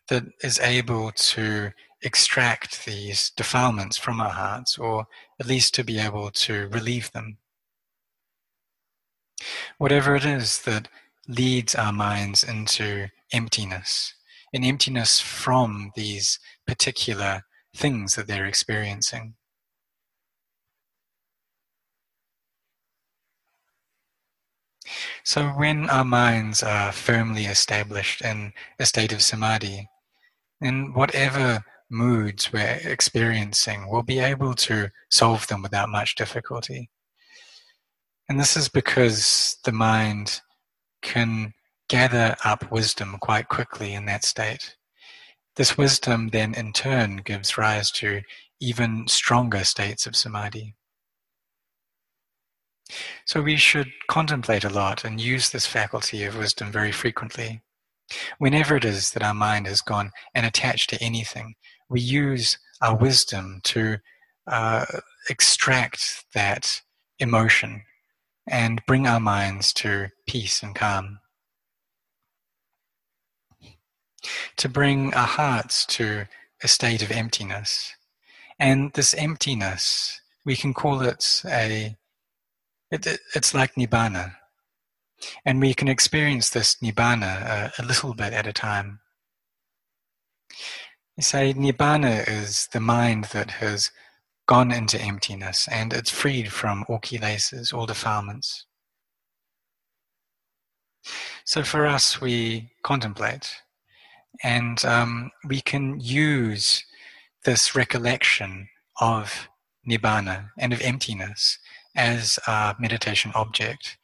that 0.07 0.23
is 0.41 0.59
able 0.59 1.11
to 1.11 1.71
extract 2.01 2.85
these 2.85 3.31
defilements 3.35 3.97
from 3.97 4.21
our 4.21 4.29
hearts, 4.29 4.77
or 4.77 5.07
at 5.39 5.47
least 5.47 5.73
to 5.75 5.83
be 5.83 5.99
able 5.99 6.29
to 6.31 6.69
relieve 6.69 7.11
them. 7.11 7.39
Whatever 9.77 10.15
it 10.15 10.25
is 10.25 10.61
that 10.61 10.87
leads 11.27 11.75
our 11.75 11.91
minds 11.91 12.43
into 12.43 13.07
emptiness, 13.31 14.13
an 14.53 14.63
emptiness 14.63 15.19
from 15.19 15.91
these 15.95 16.39
particular 16.65 17.41
things 17.75 18.15
that 18.15 18.27
they're 18.27 18.45
experiencing. 18.45 19.35
So, 25.23 25.49
when 25.49 25.89
our 25.89 26.05
minds 26.05 26.63
are 26.63 26.93
firmly 26.93 27.45
established 27.45 28.21
in 28.21 28.53
a 28.79 28.85
state 28.85 29.11
of 29.11 29.21
samadhi, 29.21 29.89
in 30.61 30.93
whatever 30.93 31.63
moods 31.89 32.51
we're 32.53 32.79
experiencing, 32.83 33.89
we'll 33.89 34.03
be 34.03 34.19
able 34.19 34.53
to 34.53 34.89
solve 35.09 35.47
them 35.47 35.61
without 35.61 35.89
much 35.89 36.15
difficulty. 36.15 36.89
And 38.29 38.39
this 38.39 38.57
is 38.57 38.69
because 38.69 39.57
the 39.63 39.71
mind 39.71 40.41
can 41.07 41.53
gather 41.87 42.35
up 42.43 42.69
wisdom 42.69 43.15
quite 43.21 43.47
quickly 43.47 43.93
in 43.93 44.05
that 44.05 44.25
state. 44.25 44.75
This 45.55 45.77
wisdom 45.77 46.29
then, 46.29 46.53
in 46.53 46.73
turn, 46.73 47.17
gives 47.17 47.57
rise 47.57 47.89
to 47.91 48.21
even 48.59 49.07
stronger 49.07 49.63
states 49.63 50.05
of 50.05 50.17
samadhi. 50.17 50.75
So 53.25 53.41
we 53.41 53.55
should 53.55 53.87
contemplate 54.09 54.65
a 54.65 54.69
lot 54.69 55.05
and 55.05 55.19
use 55.19 55.49
this 55.49 55.65
faculty 55.65 56.25
of 56.25 56.37
wisdom 56.37 56.71
very 56.71 56.91
frequently. 56.91 57.61
Whenever 58.37 58.75
it 58.75 58.85
is 58.85 59.11
that 59.11 59.23
our 59.23 59.33
mind 59.33 59.65
has 59.67 59.81
gone 59.81 60.11
and 60.35 60.45
attached 60.45 60.89
to 60.89 61.01
anything, 61.01 61.55
we 61.89 62.01
use 62.01 62.57
our 62.81 62.95
wisdom 62.95 63.61
to 63.63 63.97
uh, 64.47 64.85
extract 65.29 66.25
that 66.33 66.81
emotion 67.19 67.83
and 68.49 68.85
bring 68.85 69.07
our 69.07 69.19
minds 69.19 69.73
to 69.73 70.09
peace 70.27 70.61
and 70.61 70.75
calm. 70.75 71.19
To 74.57 74.69
bring 74.69 75.13
our 75.13 75.27
hearts 75.27 75.85
to 75.87 76.25
a 76.63 76.67
state 76.67 77.01
of 77.01 77.11
emptiness. 77.11 77.95
And 78.59 78.91
this 78.93 79.13
emptiness, 79.13 80.19
we 80.45 80.55
can 80.55 80.73
call 80.73 81.01
it 81.01 81.43
a 81.45 81.95
it, 82.89 83.05
it, 83.05 83.19
it's 83.35 83.53
like 83.53 83.75
nibbana. 83.75 84.35
And 85.45 85.59
we 85.59 85.73
can 85.73 85.87
experience 85.87 86.49
this 86.49 86.75
nibbana 86.75 87.49
uh, 87.49 87.69
a 87.79 87.85
little 87.85 88.13
bit 88.13 88.33
at 88.33 88.47
a 88.47 88.53
time. 88.53 88.99
You 91.17 91.23
say 91.23 91.53
nibbana 91.53 92.27
is 92.27 92.69
the 92.71 92.79
mind 92.79 93.25
that 93.33 93.51
has 93.51 93.91
gone 94.47 94.71
into 94.71 95.01
emptiness 95.01 95.67
and 95.69 95.91
it's 95.91 96.11
freed 96.11 96.51
from 96.51 96.85
all 96.87 96.99
kilesas, 96.99 97.73
all 97.73 97.85
defilements. 97.85 98.65
So 101.45 101.63
for 101.63 101.85
us, 101.85 102.19
we 102.21 102.71
contemplate, 102.83 103.55
and 104.43 104.83
um, 104.85 105.31
we 105.47 105.61
can 105.61 105.99
use 105.99 106.83
this 107.45 107.75
recollection 107.75 108.69
of 108.99 109.49
nibbana 109.87 110.49
and 110.57 110.73
of 110.73 110.81
emptiness 110.81 111.57
as 111.95 112.39
a 112.47 112.75
meditation 112.79 113.31
object. 113.35 113.97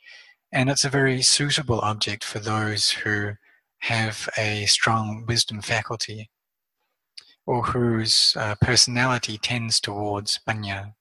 And 0.51 0.69
it's 0.69 0.85
a 0.85 0.89
very 0.89 1.21
suitable 1.21 1.79
object 1.81 2.23
for 2.23 2.39
those 2.39 2.91
who 2.91 3.33
have 3.79 4.29
a 4.37 4.65
strong 4.65 5.25
wisdom 5.27 5.61
faculty 5.61 6.29
or 7.45 7.63
whose 7.63 8.35
uh, 8.37 8.55
personality 8.61 9.37
tends 9.37 9.79
towards 9.79 10.39
panya. 10.47 10.93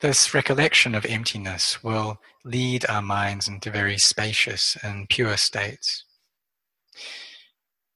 This 0.00 0.32
recollection 0.32 0.94
of 0.94 1.04
emptiness 1.06 1.82
will 1.82 2.20
lead 2.44 2.88
our 2.88 3.02
minds 3.02 3.48
into 3.48 3.70
very 3.70 3.98
spacious 3.98 4.76
and 4.82 5.08
pure 5.08 5.36
states. 5.36 6.04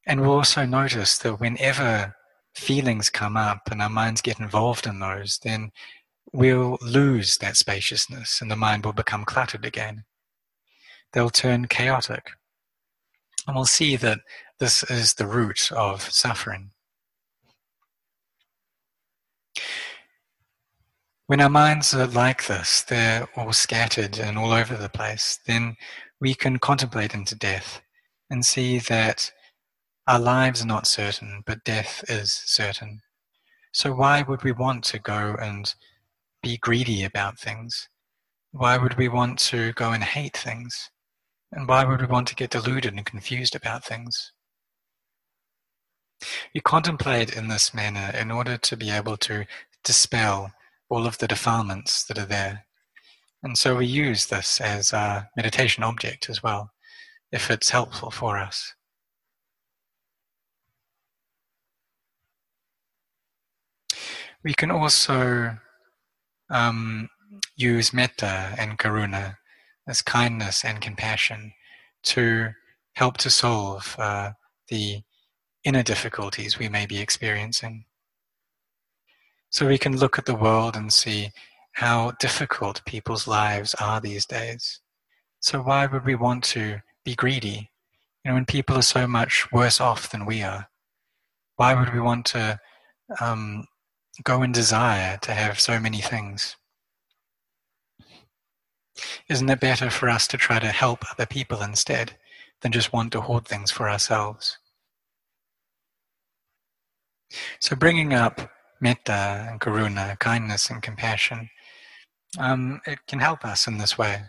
And 0.04 0.20
we'll 0.20 0.32
also 0.32 0.66
notice 0.66 1.18
that 1.18 1.38
whenever 1.38 2.16
feelings 2.56 3.08
come 3.08 3.36
up 3.36 3.70
and 3.70 3.80
our 3.80 3.88
minds 3.88 4.20
get 4.20 4.40
involved 4.40 4.84
in 4.84 4.98
those, 4.98 5.38
then 5.44 5.70
we'll 6.32 6.76
lose 6.82 7.38
that 7.38 7.56
spaciousness 7.56 8.40
and 8.40 8.50
the 8.50 8.56
mind 8.56 8.84
will 8.84 8.92
become 8.92 9.24
cluttered 9.24 9.64
again. 9.64 10.02
They'll 11.12 11.30
turn 11.30 11.68
chaotic. 11.68 12.30
And 13.46 13.54
we'll 13.54 13.64
see 13.64 13.94
that 13.96 14.18
this 14.58 14.82
is 14.90 15.14
the 15.14 15.26
root 15.26 15.70
of 15.70 16.02
suffering. 16.02 16.70
When 21.32 21.40
our 21.40 21.48
minds 21.48 21.94
are 21.94 22.06
like 22.06 22.46
this, 22.46 22.82
they're 22.82 23.26
all 23.36 23.54
scattered 23.54 24.18
and 24.18 24.36
all 24.36 24.52
over 24.52 24.76
the 24.76 24.90
place, 24.90 25.40
then 25.46 25.78
we 26.20 26.34
can 26.34 26.58
contemplate 26.58 27.14
into 27.14 27.34
death 27.34 27.80
and 28.28 28.44
see 28.44 28.78
that 28.80 29.32
our 30.06 30.18
lives 30.18 30.62
are 30.62 30.66
not 30.66 30.86
certain, 30.86 31.42
but 31.46 31.64
death 31.64 32.04
is 32.06 32.34
certain. 32.34 33.00
So 33.72 33.94
why 33.94 34.20
would 34.20 34.44
we 34.44 34.52
want 34.52 34.84
to 34.84 34.98
go 34.98 35.34
and 35.40 35.74
be 36.42 36.58
greedy 36.58 37.02
about 37.02 37.38
things? 37.38 37.88
Why 38.50 38.76
would 38.76 38.98
we 38.98 39.08
want 39.08 39.38
to 39.38 39.72
go 39.72 39.92
and 39.92 40.04
hate 40.04 40.36
things? 40.36 40.90
And 41.50 41.66
why 41.66 41.86
would 41.86 42.02
we 42.02 42.08
want 42.08 42.28
to 42.28 42.34
get 42.34 42.50
deluded 42.50 42.92
and 42.92 43.06
confused 43.06 43.54
about 43.56 43.86
things? 43.86 44.32
We 46.54 46.60
contemplate 46.60 47.34
in 47.34 47.48
this 47.48 47.72
manner 47.72 48.14
in 48.14 48.30
order 48.30 48.58
to 48.58 48.76
be 48.76 48.90
able 48.90 49.16
to 49.16 49.46
dispel 49.82 50.52
all 50.92 51.06
of 51.06 51.16
the 51.18 51.26
defilements 51.26 52.04
that 52.04 52.18
are 52.18 52.26
there. 52.26 52.66
And 53.42 53.56
so 53.56 53.76
we 53.76 53.86
use 53.86 54.26
this 54.26 54.60
as 54.60 54.92
a 54.92 55.26
meditation 55.36 55.82
object 55.82 56.28
as 56.28 56.42
well, 56.42 56.70
if 57.32 57.50
it's 57.50 57.70
helpful 57.70 58.10
for 58.10 58.36
us. 58.36 58.74
We 64.44 64.52
can 64.52 64.70
also 64.70 65.56
um, 66.50 67.08
use 67.56 67.94
metta 67.94 68.54
and 68.58 68.78
karuna 68.78 69.36
as 69.88 70.02
kindness 70.02 70.62
and 70.62 70.82
compassion 70.82 71.54
to 72.02 72.50
help 72.96 73.16
to 73.18 73.30
solve 73.30 73.96
uh, 73.98 74.32
the 74.68 75.00
inner 75.64 75.82
difficulties 75.82 76.58
we 76.58 76.68
may 76.68 76.84
be 76.84 77.00
experiencing. 77.00 77.86
So 79.52 79.68
we 79.68 79.76
can 79.76 79.98
look 79.98 80.18
at 80.18 80.24
the 80.24 80.34
world 80.34 80.76
and 80.76 80.90
see 80.90 81.30
how 81.72 82.12
difficult 82.12 82.82
people's 82.86 83.28
lives 83.28 83.74
are 83.74 84.00
these 84.00 84.24
days. 84.24 84.80
So 85.40 85.60
why 85.60 85.84
would 85.84 86.06
we 86.06 86.14
want 86.14 86.42
to 86.44 86.80
be 87.04 87.14
greedy? 87.14 87.70
You 88.24 88.30
know, 88.30 88.34
when 88.34 88.46
people 88.46 88.78
are 88.78 88.82
so 88.82 89.06
much 89.06 89.52
worse 89.52 89.78
off 89.78 90.10
than 90.10 90.24
we 90.24 90.42
are, 90.42 90.68
why 91.56 91.74
would 91.74 91.92
we 91.92 92.00
want 92.00 92.24
to 92.26 92.58
um, 93.20 93.66
go 94.24 94.40
and 94.40 94.54
desire 94.54 95.18
to 95.18 95.34
have 95.34 95.60
so 95.60 95.78
many 95.78 96.00
things? 96.00 96.56
Isn't 99.28 99.50
it 99.50 99.60
better 99.60 99.90
for 99.90 100.08
us 100.08 100.26
to 100.28 100.38
try 100.38 100.60
to 100.60 100.68
help 100.68 101.04
other 101.10 101.26
people 101.26 101.60
instead 101.60 102.16
than 102.62 102.72
just 102.72 102.92
want 102.94 103.12
to 103.12 103.20
hoard 103.20 103.46
things 103.46 103.70
for 103.70 103.90
ourselves? 103.90 104.56
So, 107.60 107.76
bringing 107.76 108.14
up 108.14 108.50
metta 108.82 109.46
and 109.48 109.60
karuna, 109.60 110.18
kindness 110.18 110.68
and 110.68 110.82
compassion, 110.82 111.48
um, 112.38 112.80
it 112.86 112.98
can 113.06 113.20
help 113.20 113.44
us 113.44 113.66
in 113.66 113.78
this 113.78 113.96
way. 113.96 114.22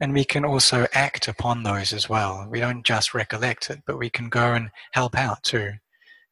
And 0.00 0.12
we 0.12 0.24
can 0.24 0.44
also 0.44 0.86
act 0.92 1.28
upon 1.28 1.62
those 1.62 1.92
as 1.92 2.08
well. 2.08 2.46
We 2.50 2.60
don't 2.60 2.84
just 2.84 3.14
recollect 3.14 3.70
it, 3.70 3.80
but 3.86 3.98
we 3.98 4.10
can 4.10 4.28
go 4.28 4.52
and 4.52 4.70
help 4.92 5.16
out 5.16 5.42
too. 5.44 5.70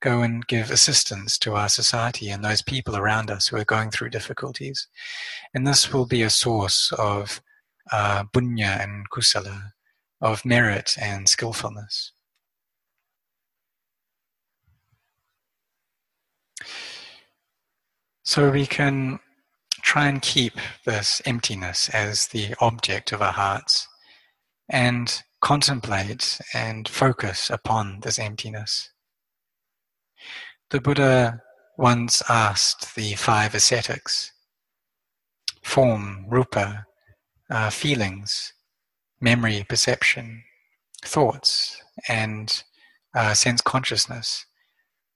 Go 0.01 0.23
and 0.23 0.45
give 0.49 0.71
assistance 0.71 1.39
to 1.39 1.55
our 1.55 1.69
society 1.69 2.29
and 2.31 2.45
those 2.45 2.61
people 2.61 2.97
around 2.97 3.31
us 3.31 3.47
who 3.47 3.57
are 3.57 3.65
going 3.65 3.93
through 3.93 4.11
difficulties. 4.11 4.89
And 5.55 5.65
this 5.65 5.93
will 5.93 6.07
be 6.07 6.23
a 6.23 6.31
source 6.31 6.93
of 6.99 7.41
uh, 7.93 8.25
punya 8.35 8.83
and 8.83 9.09
kusala, 9.11 9.73
of 10.21 10.45
merit 10.45 10.97
and 11.01 11.29
skillfulness. 11.29 12.13
So 18.25 18.51
we 18.51 18.67
can 18.67 19.19
try 19.83 20.07
and 20.07 20.23
keep 20.23 20.55
this 20.85 21.21
emptiness 21.25 21.89
as 21.89 22.29
the 22.29 22.55
object 22.61 23.13
of 23.13 23.21
our 23.21 23.33
hearts 23.33 23.89
and 24.69 25.23
contemplate 25.41 26.41
and 26.55 26.89
focus 26.89 27.51
upon 27.51 28.01
this 28.01 28.19
emptiness. 28.19 28.91
The 30.71 30.81
Buddha 30.81 31.43
once 31.77 32.23
asked 32.29 32.95
the 32.95 33.15
five 33.15 33.55
ascetics 33.55 34.33
form, 35.63 36.27
rupa, 36.29 36.87
uh, 37.51 37.71
feelings, 37.71 38.53
memory, 39.21 39.65
perception, 39.69 40.43
thoughts, 41.05 41.81
and 42.09 42.63
uh, 43.15 43.35
sense 43.35 43.61
consciousness. 43.61 44.47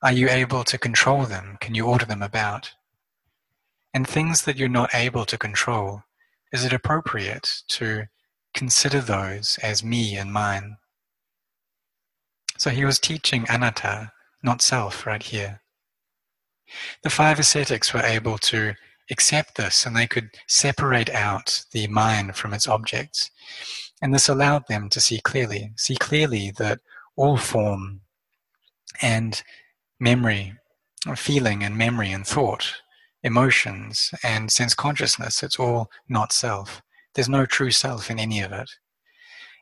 Are 0.03 0.13
you 0.13 0.29
able 0.29 0.65
to 0.65 0.79
control 0.79 1.25
them? 1.25 1.57
Can 1.61 1.75
you 1.75 1.87
order 1.87 2.05
them 2.05 2.23
about? 2.23 2.73
And 3.97 4.07
things 4.07 4.43
that 4.43 4.59
you're 4.59 4.69
not 4.69 4.95
able 4.95 5.25
to 5.25 5.39
control, 5.39 6.03
is 6.53 6.67
it 6.67 6.73
appropriate 6.75 7.63
to 7.67 8.05
consider 8.53 9.01
those 9.01 9.59
as 9.63 9.83
me 9.83 10.19
and 10.19 10.31
mine? 10.31 10.77
So 12.59 12.69
he 12.69 12.85
was 12.85 12.99
teaching 12.99 13.47
anatta, 13.49 14.13
not 14.43 14.61
self, 14.61 15.07
right 15.07 15.23
here. 15.23 15.63
The 17.05 17.09
five 17.09 17.39
ascetics 17.39 17.95
were 17.95 18.03
able 18.03 18.37
to 18.53 18.75
accept 19.11 19.55
this 19.55 19.87
and 19.87 19.97
they 19.97 20.07
could 20.07 20.29
separate 20.47 21.09
out 21.09 21.65
the 21.73 21.87
mind 21.87 22.37
from 22.37 22.53
its 22.53 22.69
objects. 22.69 23.31
And 24.03 24.13
this 24.13 24.29
allowed 24.29 24.69
them 24.69 24.91
to 24.91 25.01
see 25.01 25.21
clearly, 25.21 25.73
see 25.79 25.97
clearly 25.97 26.53
that 26.59 26.81
all 27.17 27.39
form 27.39 28.03
and 29.01 29.43
memory, 29.99 30.53
feeling 31.15 31.65
and 31.65 31.79
memory 31.79 32.13
and 32.13 32.27
thought 32.27 32.75
emotions 33.27 34.13
and 34.23 34.51
sense 34.53 34.73
consciousness, 34.73 35.43
it's 35.43 35.59
all 35.59 35.91
not 36.09 36.33
self. 36.33 36.81
There's 37.15 37.29
no 37.29 37.45
true 37.45 37.73
self 37.73 38.09
in 38.11 38.21
any 38.21 38.41
of 38.41 38.53
it. 38.53 38.71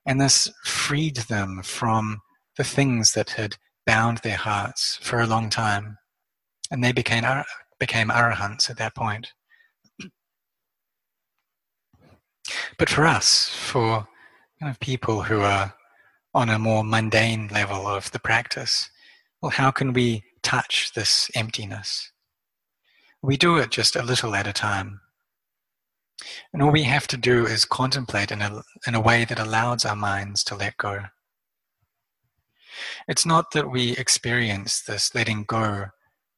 And 0.07 0.21
this 0.21 0.53
freed 0.65 1.17
them 1.17 1.63
from 1.65 2.21
the 2.59 2.65
things 2.65 3.13
that 3.13 3.31
had 3.31 3.57
bound 3.87 4.19
their 4.19 4.37
hearts 4.37 4.99
for 5.01 5.21
a 5.21 5.27
long 5.27 5.49
time. 5.49 5.97
And 6.71 6.85
they 6.85 6.93
became, 6.93 7.25
became 7.81 8.09
arahants 8.09 8.69
at 8.69 8.77
that 8.77 8.95
point. 8.95 9.33
But 12.79 12.91
for 12.91 13.07
us, 13.07 13.49
for 13.49 14.07
kind 14.61 14.71
of 14.71 14.79
people 14.79 15.23
who 15.23 15.41
are 15.41 15.75
on 16.35 16.51
a 16.51 16.59
more 16.59 16.85
mundane 16.85 17.49
level 17.49 17.87
of 17.87 18.11
the 18.13 18.19
practice, 18.19 18.91
well, 19.41 19.51
how 19.51 19.71
can 19.71 19.95
we 19.95 20.25
touch 20.43 20.93
this 20.95 21.31
emptiness? 21.35 22.11
We 23.25 23.39
do 23.39 23.57
it 23.57 23.71
just 23.71 23.97
a 23.97 24.03
little 24.03 24.35
at 24.35 24.47
a 24.47 24.53
time. 24.53 25.01
And 26.53 26.61
all 26.63 26.71
we 26.71 26.83
have 26.83 27.07
to 27.07 27.17
do 27.17 27.47
is 27.47 27.65
contemplate 27.65 28.31
in 28.31 28.43
a, 28.43 28.61
in 28.87 28.95
a 28.95 29.01
way 29.01 29.25
that 29.25 29.39
allows 29.39 29.87
our 29.87 29.97
minds 29.97 30.45
to 30.45 30.55
let 30.55 30.77
go. 30.77 31.05
It's 33.09 33.25
not 33.25 33.53
that 33.53 33.71
we 33.71 33.97
experience 33.97 34.83
this 34.83 35.15
letting 35.15 35.45
go 35.45 35.87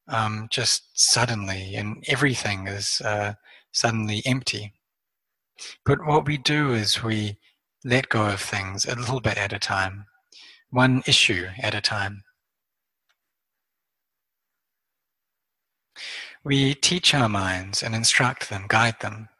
um, 0.06 0.46
just 0.48 0.84
suddenly 0.94 1.74
and 1.74 2.04
everything 2.06 2.68
is 2.68 3.02
uh, 3.04 3.34
suddenly 3.72 4.22
empty. 4.24 4.72
But 5.84 6.06
what 6.06 6.24
we 6.24 6.38
do 6.38 6.72
is 6.72 7.02
we 7.02 7.38
let 7.84 8.10
go 8.10 8.26
of 8.26 8.40
things 8.40 8.84
a 8.84 8.94
little 8.94 9.20
bit 9.20 9.38
at 9.38 9.52
a 9.52 9.58
time, 9.58 10.06
one 10.70 11.02
issue 11.04 11.48
at 11.60 11.74
a 11.74 11.80
time. 11.80 12.22
We 16.46 16.76
teach 16.76 17.12
our 17.12 17.28
minds 17.28 17.82
and 17.82 17.92
instruct 17.92 18.50
them, 18.50 18.66
guide 18.68 19.00
them, 19.00 19.30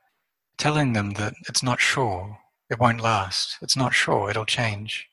telling 0.58 0.92
them 0.92 1.12
that 1.12 1.34
it's 1.48 1.62
not 1.62 1.80
sure, 1.80 2.40
it 2.68 2.80
won't 2.80 3.00
last. 3.00 3.58
It's 3.62 3.76
not 3.76 3.94
sure. 3.94 4.28
It'll 4.28 4.44
change. 4.44 5.06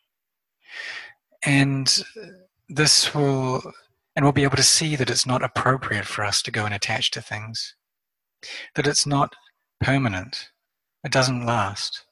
And 1.45 2.03
this 2.67 3.13
will, 3.13 3.61
and 4.15 4.25
we'll 4.25 4.31
be 4.31 4.41
able 4.41 4.57
to 4.57 4.63
see 4.63 4.95
that 4.95 5.11
it's 5.11 5.27
not 5.27 5.43
appropriate 5.43 6.05
for 6.05 6.25
us 6.25 6.41
to 6.41 6.51
go 6.51 6.65
and 6.65 6.73
attach 6.73 7.11
to 7.11 7.21
things, 7.21 7.75
that 8.73 8.87
it's 8.87 9.05
not 9.05 9.35
permanent, 9.79 10.49
it 11.03 11.11
doesn't 11.11 11.45
last. 11.45 12.05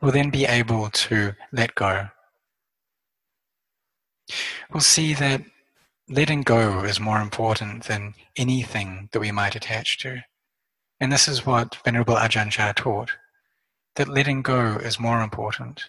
We'll 0.00 0.12
then 0.12 0.30
be 0.30 0.44
able 0.44 0.88
to 0.88 1.32
let 1.52 1.74
go. 1.74 2.10
We'll 4.72 4.82
see 4.82 5.14
that 5.14 5.42
letting 6.08 6.42
go 6.42 6.84
is 6.84 7.00
more 7.00 7.20
important 7.20 7.84
than 7.84 8.14
anything 8.36 9.08
that 9.12 9.20
we 9.20 9.32
might 9.32 9.56
attach 9.56 9.98
to. 9.98 10.22
And 11.00 11.10
this 11.10 11.28
is 11.28 11.46
what 11.46 11.76
Venerable 11.84 12.14
Ajahn 12.16 12.50
Chah 12.50 12.72
taught 12.74 13.10
that 13.96 14.08
letting 14.08 14.42
go 14.42 14.76
is 14.76 14.98
more 14.98 15.22
important. 15.22 15.84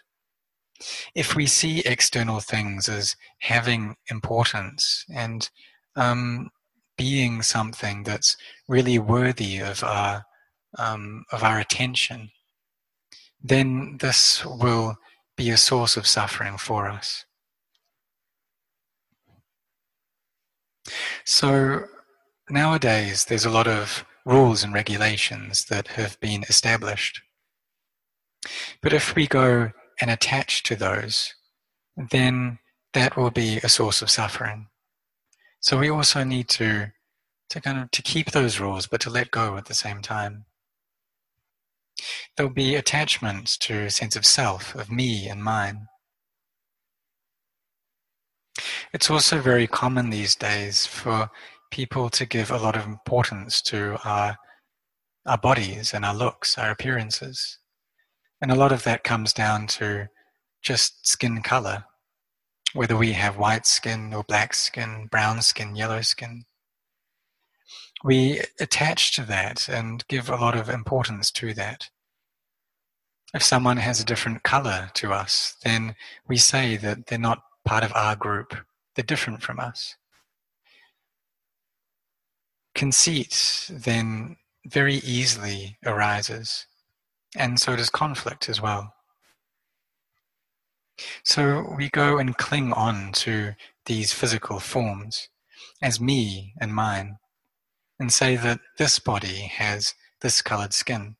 If 1.15 1.35
we 1.35 1.47
see 1.47 1.79
external 1.79 2.39
things 2.39 2.87
as 2.89 3.15
having 3.39 3.95
importance 4.09 5.05
and 5.13 5.49
um, 5.95 6.49
being 6.97 7.41
something 7.41 8.03
that's 8.03 8.37
really 8.67 8.99
worthy 8.99 9.59
of 9.59 9.83
our 9.83 10.25
um, 10.77 11.23
of 11.31 11.41
our 11.43 11.59
attention, 11.59 12.29
then 13.41 13.97
this 14.01 14.45
will 14.45 14.97
be 15.37 15.49
a 15.49 15.57
source 15.57 15.95
of 15.95 16.05
suffering 16.05 16.57
for 16.57 16.89
us. 16.89 17.24
So 21.25 21.85
nowadays, 22.49 23.25
there's 23.25 23.45
a 23.45 23.49
lot 23.49 23.67
of 23.67 24.05
rules 24.25 24.63
and 24.63 24.73
regulations 24.73 25.65
that 25.65 25.89
have 25.89 26.19
been 26.19 26.43
established. 26.43 27.21
But 28.81 28.93
if 28.93 29.15
we 29.15 29.27
go 29.27 29.71
and 30.01 30.11
attach 30.11 30.63
to 30.63 30.75
those, 30.75 31.33
then 32.11 32.59
that 32.93 33.15
will 33.15 33.31
be 33.31 33.57
a 33.57 33.69
source 33.69 34.01
of 34.01 34.09
suffering. 34.09 34.67
So 35.59 35.79
we 35.79 35.89
also 35.89 36.23
need 36.23 36.47
to 36.49 36.91
to 37.49 37.61
kind 37.61 37.79
of 37.79 37.91
to 37.91 38.01
keep 38.01 38.31
those 38.31 38.59
rules, 38.59 38.87
but 38.87 38.99
to 39.01 39.09
let 39.09 39.29
go 39.31 39.55
at 39.55 39.65
the 39.65 39.73
same 39.75 40.01
time. 40.01 40.45
There'll 42.35 42.51
be 42.51 42.75
attachment 42.75 43.47
to 43.61 43.85
a 43.85 43.89
sense 43.91 44.15
of 44.15 44.25
self, 44.25 44.75
of 44.75 44.91
me 44.91 45.27
and 45.27 45.43
mine. 45.43 45.87
It's 48.95 49.09
also 49.09 49.41
very 49.41 49.67
common 49.67 50.09
these 50.09 50.37
days 50.37 50.85
for 50.85 51.29
people 51.69 52.09
to 52.11 52.25
give 52.25 52.49
a 52.49 52.57
lot 52.57 52.77
of 52.77 52.85
importance 52.85 53.61
to 53.63 53.97
our, 54.05 54.37
our 55.25 55.37
bodies 55.37 55.93
and 55.93 56.05
our 56.05 56.15
looks, 56.15 56.57
our 56.57 56.71
appearances. 56.71 57.57
And 58.39 58.53
a 58.53 58.55
lot 58.55 58.71
of 58.71 58.83
that 58.83 59.03
comes 59.03 59.33
down 59.33 59.67
to 59.79 60.07
just 60.61 61.05
skin 61.05 61.41
color, 61.41 61.83
whether 62.71 62.95
we 62.95 63.11
have 63.11 63.37
white 63.37 63.65
skin 63.65 64.13
or 64.13 64.23
black 64.23 64.53
skin, 64.53 65.09
brown 65.11 65.41
skin, 65.41 65.75
yellow 65.75 65.99
skin. 65.99 66.45
We 68.01 68.43
attach 68.61 69.13
to 69.17 69.23
that 69.23 69.67
and 69.67 70.07
give 70.07 70.29
a 70.29 70.37
lot 70.37 70.55
of 70.55 70.69
importance 70.69 71.31
to 71.31 71.53
that. 71.55 71.89
If 73.33 73.43
someone 73.43 73.75
has 73.75 73.99
a 73.99 74.05
different 74.05 74.43
color 74.43 74.89
to 74.93 75.11
us, 75.11 75.57
then 75.65 75.95
we 76.29 76.37
say 76.37 76.77
that 76.77 77.07
they're 77.07 77.19
not 77.19 77.43
part 77.65 77.83
of 77.83 77.91
our 77.93 78.15
group, 78.15 78.55
they're 78.95 79.03
different 79.03 79.41
from 79.41 79.59
us. 79.59 79.95
Conceit 82.73 83.69
then 83.69 84.37
very 84.65 84.95
easily 84.95 85.77
arises, 85.85 86.65
and 87.37 87.59
so 87.59 87.75
does 87.75 87.89
conflict 87.89 88.49
as 88.49 88.61
well. 88.61 88.93
So 91.23 91.73
we 91.77 91.89
go 91.89 92.17
and 92.17 92.37
cling 92.37 92.73
on 92.73 93.11
to 93.13 93.53
these 93.85 94.13
physical 94.13 94.59
forms 94.59 95.29
as 95.81 95.99
me 95.99 96.53
and 96.59 96.73
mine, 96.73 97.17
and 97.99 98.11
say 98.11 98.35
that 98.35 98.59
this 98.77 98.99
body 98.99 99.51
has 99.53 99.93
this 100.21 100.41
colored 100.41 100.73
skin, 100.73 101.15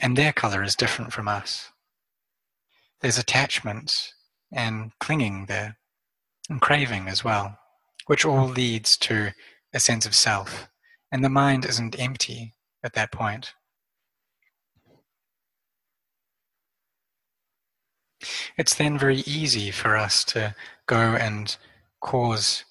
and 0.00 0.16
their 0.16 0.32
color 0.32 0.62
is 0.62 0.76
different 0.76 1.12
from 1.12 1.28
us. 1.28 1.70
There's 3.00 3.18
attachment 3.18 4.12
and 4.52 4.92
clinging 5.00 5.46
there, 5.46 5.78
and 6.48 6.60
craving 6.60 7.08
as 7.08 7.24
well, 7.24 7.58
which 8.06 8.24
all 8.24 8.46
leads 8.46 8.96
to 8.98 9.32
a 9.72 9.80
sense 9.80 10.06
of 10.06 10.14
self. 10.14 10.68
And 11.10 11.24
the 11.24 11.28
mind 11.28 11.64
isn't 11.64 11.98
empty 11.98 12.54
at 12.84 12.94
that 12.94 13.12
point. 13.12 13.54
It's 18.56 18.74
then 18.74 18.98
very 18.98 19.18
easy 19.18 19.70
for 19.70 19.96
us 19.96 20.24
to 20.26 20.54
go 20.86 21.16
and 21.16 21.56
cause 22.00 22.64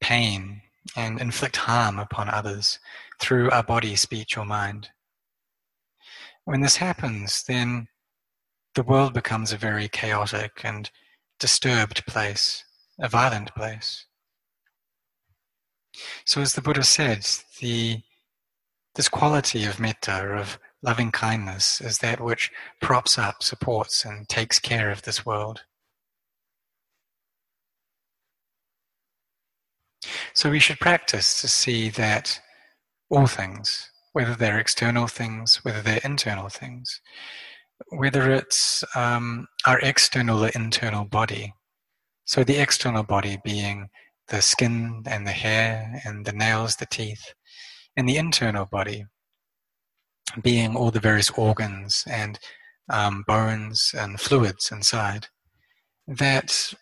pain 0.00 0.62
and 0.96 1.20
inflict 1.20 1.56
harm 1.56 1.98
upon 1.98 2.28
others 2.28 2.78
through 3.20 3.50
our 3.50 3.62
body, 3.62 3.96
speech, 3.96 4.36
or 4.36 4.44
mind. 4.44 4.90
When 6.44 6.60
this 6.60 6.76
happens, 6.76 7.42
then 7.44 7.88
the 8.74 8.82
world 8.82 9.14
becomes 9.14 9.52
a 9.52 9.56
very 9.56 9.88
chaotic 9.88 10.60
and 10.62 10.90
disturbed 11.40 12.06
place, 12.06 12.64
a 13.00 13.08
violent 13.08 13.54
place. 13.54 14.06
So, 16.24 16.40
as 16.40 16.54
the 16.54 16.62
Buddha 16.62 16.82
said, 16.82 17.26
the, 17.60 18.02
this 18.94 19.08
quality 19.08 19.64
of 19.64 19.80
metta, 19.80 20.34
of 20.34 20.58
loving 20.82 21.10
kindness, 21.10 21.80
is 21.80 21.98
that 21.98 22.20
which 22.20 22.50
props 22.80 23.18
up, 23.18 23.42
supports, 23.42 24.04
and 24.04 24.28
takes 24.28 24.58
care 24.58 24.90
of 24.90 25.02
this 25.02 25.24
world. 25.24 25.62
So, 30.34 30.50
we 30.50 30.58
should 30.58 30.78
practice 30.78 31.40
to 31.40 31.48
see 31.48 31.88
that 31.90 32.40
all 33.10 33.26
things, 33.26 33.90
whether 34.12 34.34
they're 34.34 34.58
external 34.58 35.06
things, 35.06 35.56
whether 35.64 35.80
they're 35.80 36.00
internal 36.04 36.48
things, 36.48 37.00
whether 37.88 38.30
it's 38.32 38.84
um, 38.94 39.46
our 39.66 39.78
external 39.80 40.44
or 40.44 40.48
internal 40.48 41.04
body. 41.04 41.54
So 42.26 42.42
the 42.42 42.60
external 42.60 43.04
body 43.04 43.38
being 43.44 43.88
the 44.28 44.42
skin 44.42 45.04
and 45.06 45.26
the 45.26 45.32
hair 45.32 46.02
and 46.04 46.26
the 46.26 46.32
nails, 46.32 46.74
the 46.76 46.86
teeth, 46.86 47.34
and 47.96 48.08
the 48.08 48.16
internal 48.16 48.66
body 48.66 49.06
being 50.42 50.74
all 50.74 50.90
the 50.90 51.00
various 51.00 51.30
organs 51.30 52.04
and 52.10 52.38
um, 52.90 53.24
bones 53.28 53.94
and 53.96 54.20
fluids 54.20 54.72
inside. 54.72 55.28
That 56.08 56.74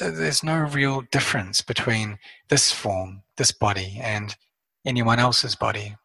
there's 0.00 0.42
no 0.42 0.60
real 0.60 1.02
difference 1.12 1.60
between 1.60 2.18
this 2.48 2.72
form, 2.72 3.22
this 3.36 3.52
body, 3.52 4.00
and 4.02 4.34
anyone 4.86 5.18
else's 5.18 5.54
body. 5.54 5.96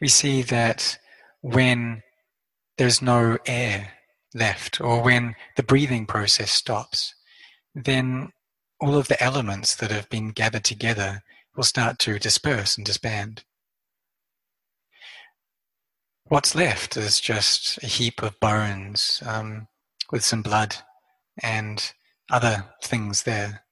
We 0.00 0.08
see 0.08 0.40
that 0.42 0.98
when 1.42 2.02
there's 2.78 3.02
no 3.02 3.36
air 3.44 3.92
left, 4.34 4.80
or 4.80 5.02
when 5.02 5.34
the 5.56 5.62
breathing 5.62 6.06
process 6.06 6.50
stops, 6.50 7.14
then 7.74 8.30
all 8.80 8.96
of 8.96 9.08
the 9.08 9.22
elements 9.22 9.74
that 9.76 9.90
have 9.90 10.08
been 10.08 10.30
gathered 10.30 10.64
together 10.64 11.22
will 11.56 11.64
start 11.64 11.98
to 12.00 12.18
disperse 12.18 12.76
and 12.76 12.86
disband. 12.86 13.44
What's 16.24 16.54
left 16.54 16.96
is 16.96 17.20
just 17.20 17.82
a 17.82 17.86
heap 17.86 18.22
of 18.22 18.38
bones 18.38 19.22
um, 19.26 19.66
with 20.12 20.24
some 20.24 20.42
blood 20.42 20.76
and 21.42 21.92
other 22.30 22.66
things 22.82 23.24
there. 23.24 23.64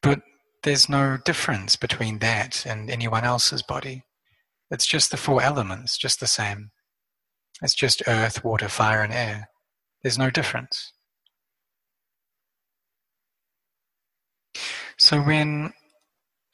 But 0.00 0.20
there's 0.62 0.88
no 0.88 1.18
difference 1.24 1.76
between 1.76 2.20
that 2.20 2.64
and 2.66 2.88
anyone 2.88 3.24
else's 3.24 3.62
body. 3.62 4.04
It's 4.70 4.86
just 4.86 5.10
the 5.10 5.16
four 5.16 5.42
elements, 5.42 5.98
just 5.98 6.20
the 6.20 6.26
same. 6.26 6.70
It's 7.62 7.74
just 7.74 8.02
earth, 8.06 8.44
water, 8.44 8.68
fire, 8.68 9.02
and 9.02 9.12
air. 9.12 9.48
There's 10.02 10.18
no 10.18 10.30
difference. 10.30 10.92
So 14.98 15.20
when 15.20 15.72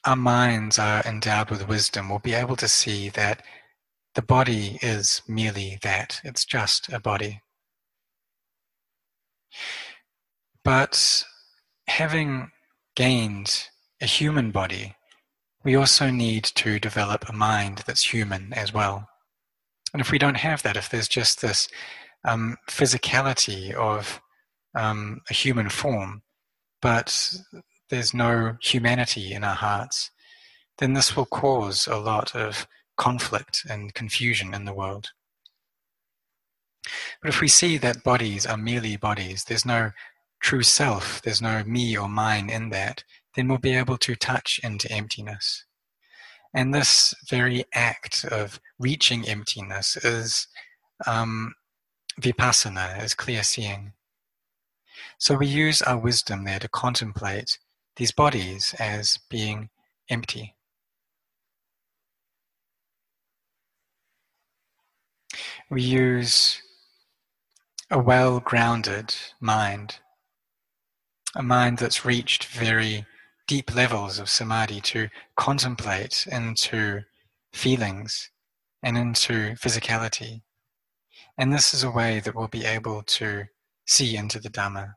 our 0.04 0.16
minds 0.16 0.78
are 0.78 1.02
endowed 1.04 1.50
with 1.50 1.68
wisdom, 1.68 2.08
we'll 2.08 2.20
be 2.20 2.34
able 2.34 2.56
to 2.56 2.68
see 2.68 3.08
that 3.10 3.42
the 4.14 4.22
body 4.22 4.78
is 4.82 5.20
merely 5.28 5.78
that. 5.82 6.20
It's 6.24 6.44
just 6.44 6.88
a 6.92 7.00
body. 7.00 7.42
But 10.64 11.24
having 11.86 12.50
gained 12.94 13.68
a 14.00 14.06
human 14.06 14.50
body, 14.50 14.94
we 15.64 15.74
also 15.74 16.10
need 16.10 16.44
to 16.44 16.78
develop 16.78 17.28
a 17.28 17.32
mind 17.32 17.82
that's 17.86 18.12
human 18.12 18.52
as 18.52 18.72
well. 18.72 19.08
And 19.96 20.02
if 20.02 20.12
we 20.12 20.18
don't 20.18 20.36
have 20.36 20.62
that, 20.62 20.76
if 20.76 20.90
there's 20.90 21.08
just 21.08 21.40
this 21.40 21.68
um, 22.22 22.58
physicality 22.68 23.72
of 23.72 24.20
um, 24.74 25.22
a 25.30 25.32
human 25.32 25.70
form, 25.70 26.20
but 26.82 27.34
there's 27.88 28.12
no 28.12 28.58
humanity 28.60 29.32
in 29.32 29.42
our 29.42 29.54
hearts, 29.54 30.10
then 30.76 30.92
this 30.92 31.16
will 31.16 31.24
cause 31.24 31.86
a 31.86 31.96
lot 31.96 32.36
of 32.36 32.66
conflict 32.98 33.64
and 33.70 33.94
confusion 33.94 34.52
in 34.52 34.66
the 34.66 34.74
world. 34.74 35.12
But 37.22 37.30
if 37.30 37.40
we 37.40 37.48
see 37.48 37.78
that 37.78 38.04
bodies 38.04 38.44
are 38.44 38.58
merely 38.58 38.98
bodies, 38.98 39.44
there's 39.44 39.64
no 39.64 39.92
true 40.42 40.62
self, 40.62 41.22
there's 41.22 41.40
no 41.40 41.64
me 41.64 41.96
or 41.96 42.06
mine 42.06 42.50
in 42.50 42.68
that, 42.68 43.02
then 43.34 43.48
we'll 43.48 43.56
be 43.56 43.74
able 43.74 43.96
to 43.96 44.14
touch 44.14 44.60
into 44.62 44.92
emptiness. 44.92 45.64
And 46.52 46.74
this 46.74 47.14
very 47.30 47.64
act 47.72 48.26
of 48.26 48.60
reaching 48.78 49.26
emptiness 49.26 49.96
is 49.96 50.48
um, 51.06 51.54
vipassana, 52.20 53.02
is 53.02 53.14
clear 53.14 53.42
seeing. 53.42 53.92
So 55.18 55.36
we 55.36 55.46
use 55.46 55.82
our 55.82 55.98
wisdom 55.98 56.44
there 56.44 56.58
to 56.58 56.68
contemplate 56.68 57.58
these 57.96 58.12
bodies 58.12 58.74
as 58.78 59.18
being 59.30 59.70
empty. 60.10 60.54
We 65.70 65.82
use 65.82 66.62
a 67.90 67.98
well 67.98 68.40
grounded 68.40 69.14
mind, 69.40 69.98
a 71.34 71.42
mind 71.42 71.78
that's 71.78 72.04
reached 72.04 72.44
very 72.44 73.06
deep 73.48 73.74
levels 73.74 74.18
of 74.18 74.28
samadhi 74.28 74.80
to 74.80 75.08
contemplate 75.36 76.26
into 76.30 77.02
feelings 77.52 78.30
and 78.82 78.96
into 78.96 79.54
physicality. 79.54 80.42
And 81.38 81.52
this 81.52 81.74
is 81.74 81.82
a 81.82 81.90
way 81.90 82.20
that 82.20 82.34
we'll 82.34 82.48
be 82.48 82.64
able 82.64 83.02
to 83.02 83.44
see 83.86 84.16
into 84.16 84.38
the 84.38 84.50
Dhamma. 84.50 84.94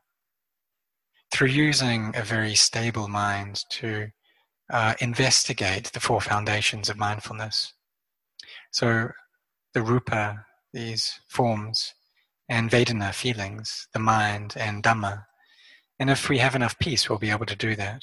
Through 1.30 1.48
using 1.48 2.12
a 2.16 2.22
very 2.22 2.54
stable 2.54 3.08
mind 3.08 3.62
to 3.70 4.08
uh, 4.72 4.94
investigate 5.00 5.92
the 5.92 6.00
four 6.00 6.20
foundations 6.20 6.88
of 6.88 6.96
mindfulness. 6.96 7.72
So, 8.72 9.10
the 9.74 9.82
rupa, 9.82 10.46
these 10.72 11.20
forms, 11.28 11.94
and 12.48 12.70
Vedana, 12.70 13.14
feelings, 13.14 13.88
the 13.92 14.00
mind, 14.00 14.54
and 14.56 14.82
Dhamma. 14.82 15.24
And 15.98 16.10
if 16.10 16.28
we 16.28 16.38
have 16.38 16.56
enough 16.56 16.78
peace, 16.78 17.08
we'll 17.08 17.18
be 17.18 17.30
able 17.30 17.46
to 17.46 17.56
do 17.56 17.76
that. 17.76 18.02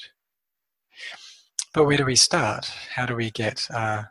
But 1.74 1.84
where 1.84 1.96
do 1.96 2.04
we 2.04 2.16
start? 2.16 2.66
How 2.94 3.04
do 3.06 3.14
we 3.14 3.30
get 3.30 3.66
our, 3.70 4.10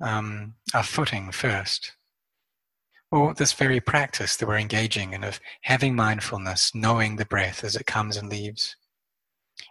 um, 0.00 0.54
our 0.72 0.82
footing 0.82 1.30
first? 1.32 1.92
Well, 3.10 3.32
this 3.32 3.52
very 3.52 3.80
practice 3.80 4.36
that 4.36 4.46
we're 4.46 4.58
engaging 4.58 5.12
in 5.12 5.22
of 5.22 5.38
having 5.62 5.94
mindfulness, 5.94 6.74
knowing 6.74 7.16
the 7.16 7.24
breath 7.24 7.62
as 7.62 7.76
it 7.76 7.86
comes 7.86 8.16
and 8.16 8.28
leaves, 8.28 8.76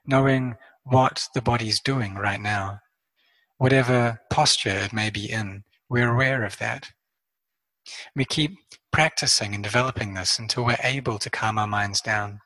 knowing 0.06 0.56
what 0.84 1.28
the 1.34 1.42
body's 1.42 1.82
doing 1.82 2.16
right 2.16 2.40
now, 2.40 2.80
whatever 3.58 4.22
posture 4.30 4.70
it 4.70 4.94
may 4.94 5.10
be 5.10 5.30
in, 5.30 5.64
we're 5.90 6.14
aware 6.14 6.44
of 6.44 6.58
that. 6.60 6.92
We 8.16 8.26
keep 8.26 8.58
practicing 8.92 9.54
and 9.54 9.64
developing 9.64 10.14
this 10.14 10.40
until 10.40 10.64
we're 10.66 10.78
able 10.84 11.20
to 11.20 11.30
calm 11.30 11.58
our 11.58 11.68
minds 11.68 12.00
down, 12.00 12.40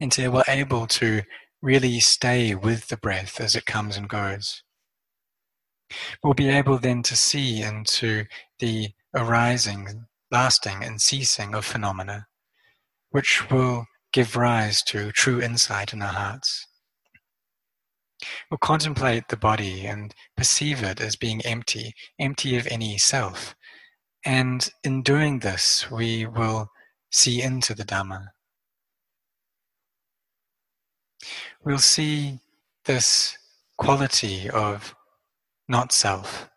until 0.00 0.32
we're 0.32 0.44
able 0.48 0.86
to 0.86 1.22
really 1.60 2.00
stay 2.00 2.54
with 2.54 2.88
the 2.88 2.96
breath 2.96 3.40
as 3.40 3.54
it 3.54 3.66
comes 3.66 3.96
and 3.96 4.08
goes. 4.08 4.62
We'll 6.22 6.34
be 6.34 6.48
able 6.48 6.78
then 6.78 7.02
to 7.04 7.16
see 7.16 7.62
into 7.62 8.24
the 8.58 8.90
arising, 9.14 10.06
lasting, 10.30 10.84
and 10.84 11.00
ceasing 11.00 11.54
of 11.54 11.64
phenomena, 11.64 12.26
which 13.10 13.50
will 13.50 13.86
give 14.12 14.36
rise 14.36 14.82
to 14.84 15.12
true 15.12 15.40
insight 15.40 15.92
in 15.92 16.02
our 16.02 16.12
hearts. 16.12 16.66
We'll 18.50 18.58
contemplate 18.58 19.28
the 19.28 19.36
body 19.36 19.86
and 19.86 20.14
perceive 20.36 20.82
it 20.82 21.00
as 21.00 21.16
being 21.16 21.40
empty, 21.42 21.94
empty 22.18 22.56
of 22.56 22.66
any 22.66 22.98
self. 22.98 23.54
And 24.24 24.68
in 24.84 25.02
doing 25.02 25.38
this, 25.38 25.90
we 25.90 26.26
will 26.26 26.70
see 27.10 27.42
into 27.42 27.74
the 27.74 27.84
Dhamma, 27.84 28.28
we'll 31.64 31.78
see 31.78 32.38
this 32.84 33.36
quality 33.76 34.48
of 34.50 34.94
not 35.70 35.92
self, 35.92 36.50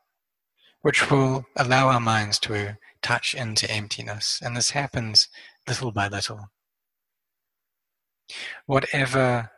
which 0.82 1.12
will 1.12 1.45
allow 1.56 1.88
our 1.88 1.99
minds 1.99 2.39
to 2.39 2.78
touch 3.04 3.36
into 3.36 3.69
emptiness. 3.69 4.41
And 4.43 4.58
this 4.58 4.71
happens 4.71 5.30
little 5.67 5.91
by 5.91 6.08
little. 6.08 6.49
Whatever 8.65 9.52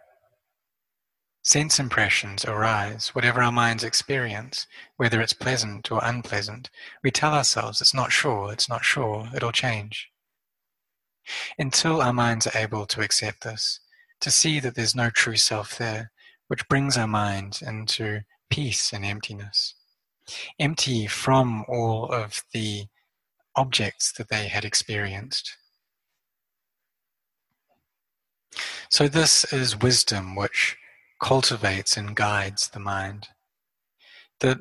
sense 1.42 1.80
impressions 1.80 2.44
arise, 2.44 3.10
whatever 3.10 3.42
our 3.42 3.52
minds 3.52 3.84
experience, 3.84 4.68
whether 4.98 5.22
it's 5.22 5.34
pleasant 5.34 5.90
or 5.90 6.02
unpleasant, 6.04 6.70
we 7.02 7.10
tell 7.10 7.34
ourselves 7.34 7.80
it's 7.80 7.94
not 7.94 8.12
sure, 8.12 8.52
it's 8.52 8.68
not 8.68 8.84
sure, 8.84 9.30
it'll 9.34 9.52
change. 9.54 10.10
Until 11.58 12.02
our 12.02 12.14
minds 12.14 12.46
are 12.46 12.58
able 12.58 12.86
to 12.88 13.02
accept 13.02 13.44
this, 13.44 13.80
to 14.20 14.30
see 14.30 14.60
that 14.60 14.76
there's 14.76 14.96
no 14.96 15.10
true 15.10 15.38
self 15.38 15.78
there, 15.78 16.12
which 16.48 16.68
brings 16.68 16.98
our 16.98 17.08
mind 17.08 17.60
into 17.66 18.22
peace 18.50 18.94
and 18.94 19.06
emptiness. 19.06 19.76
Empty 20.60 21.08
from 21.08 21.66
all 21.68 22.12
of 22.12 22.44
the 22.54 22.86
objects 23.56 24.12
that 24.14 24.30
they 24.30 24.48
had 24.48 24.66
experienced. 24.66 25.58
So, 28.90 29.08
this 29.08 29.52
is 29.54 29.80
wisdom 29.80 30.36
which 30.36 30.78
cultivates 31.22 31.98
and 31.98 32.16
guides 32.16 32.70
the 32.70 32.80
mind, 32.80 33.30
that 34.40 34.60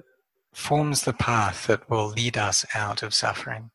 forms 0.53 1.03
the 1.03 1.13
path 1.13 1.67
that 1.67 1.89
will 1.91 2.09
lead 2.09 2.37
us 2.37 2.65
out 2.75 3.03
of 3.03 3.15
suffering. 3.15 3.71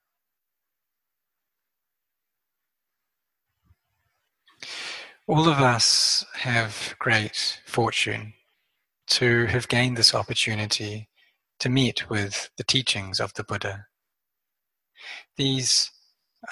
All 5.28 5.48
of 5.48 5.60
us 5.60 6.26
have 6.36 6.96
great 6.98 7.62
fortune 7.66 8.34
to 9.10 9.46
have 9.48 9.68
gained 9.68 9.98
this 9.98 10.14
opportunity 10.14 11.10
to 11.60 11.70
meet 11.70 12.10
with 12.10 12.50
the 12.58 12.64
teachings 12.64 13.20
of 13.20 13.34
the 13.34 13.44
Buddha. 13.44 13.86
These 15.38 15.92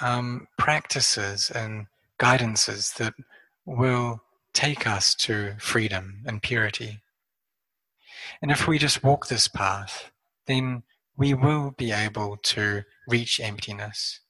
um, 0.00 0.48
practices 0.58 1.50
and 1.50 1.86
guidances 2.18 2.94
that 2.96 3.14
will 3.64 4.22
take 4.52 4.86
us 4.86 5.14
to 5.14 5.54
freedom 5.58 6.22
and 6.26 6.42
purity. 6.42 7.00
And 8.42 8.50
if 8.50 8.66
we 8.66 8.78
just 8.78 9.02
walk 9.04 9.28
this 9.28 9.48
path, 9.48 10.10
then 10.46 10.82
we 11.16 11.34
will 11.34 11.72
be 11.76 11.92
able 11.92 12.36
to 12.42 12.82
reach 13.06 13.40
emptiness. 13.40 14.20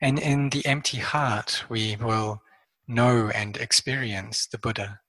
And 0.00 0.18
in 0.18 0.50
the 0.50 0.64
empty 0.66 0.98
heart, 0.98 1.64
we 1.68 1.96
will 1.96 2.42
know 2.88 3.30
and 3.30 3.56
experience 3.56 4.46
the 4.46 4.58
Buddha. 4.58 5.00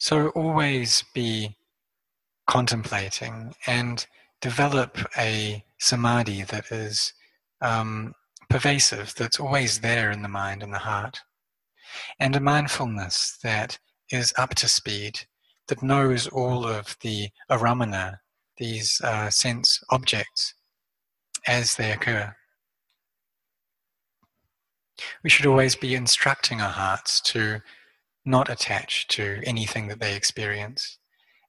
So 0.00 0.28
always 0.30 1.04
be 1.12 1.56
contemplating 2.46 3.54
and 3.66 4.06
develop 4.40 4.96
a 5.18 5.62
samadhi 5.78 6.42
that 6.44 6.72
is 6.72 7.12
um, 7.60 8.14
pervasive, 8.48 9.14
that's 9.14 9.38
always 9.38 9.80
there 9.80 10.10
in 10.10 10.22
the 10.22 10.28
mind 10.28 10.62
and 10.62 10.72
the 10.72 10.78
heart, 10.78 11.20
and 12.18 12.34
a 12.34 12.40
mindfulness 12.40 13.38
that 13.42 13.78
is 14.10 14.32
up 14.38 14.54
to 14.54 14.68
speed, 14.68 15.20
that 15.68 15.82
knows 15.82 16.26
all 16.28 16.66
of 16.66 16.96
the 17.02 17.28
aramana, 17.50 18.20
these 18.56 19.02
uh, 19.04 19.28
sense 19.28 19.84
objects, 19.90 20.54
as 21.46 21.76
they 21.76 21.92
occur. 21.92 22.34
We 25.22 25.28
should 25.28 25.46
always 25.46 25.76
be 25.76 25.94
instructing 25.94 26.62
our 26.62 26.72
hearts 26.72 27.20
to 27.32 27.60
not 28.24 28.50
attach 28.50 29.08
to 29.08 29.40
anything 29.44 29.88
that 29.88 30.00
they 30.00 30.14
experience. 30.14 30.98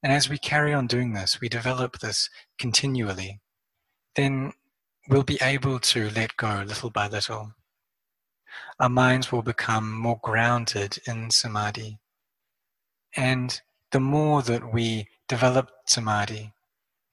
And 0.03 0.12
as 0.12 0.29
we 0.29 0.38
carry 0.38 0.73
on 0.73 0.88
doing 0.88 1.13
this, 1.13 1.39
we 1.39 1.49
develop 1.49 1.99
this 1.99 2.29
continually, 2.57 3.39
then 4.15 4.53
we'll 5.07 5.23
be 5.23 5.38
able 5.41 5.79
to 5.79 6.10
let 6.10 6.38
go 6.38 6.63
little 6.65 6.89
by 6.89 7.07
little. 7.07 7.53
Our 8.79 8.89
minds 8.89 9.31
will 9.31 9.43
become 9.43 9.91
more 9.91 10.19
grounded 10.21 10.97
in 11.05 11.29
samadhi. 11.29 11.99
And 13.15 13.62
the 13.91 13.99
more 13.99 14.41
that 14.41 14.73
we 14.73 15.07
develop 15.27 15.69
samadhi, 15.86 16.53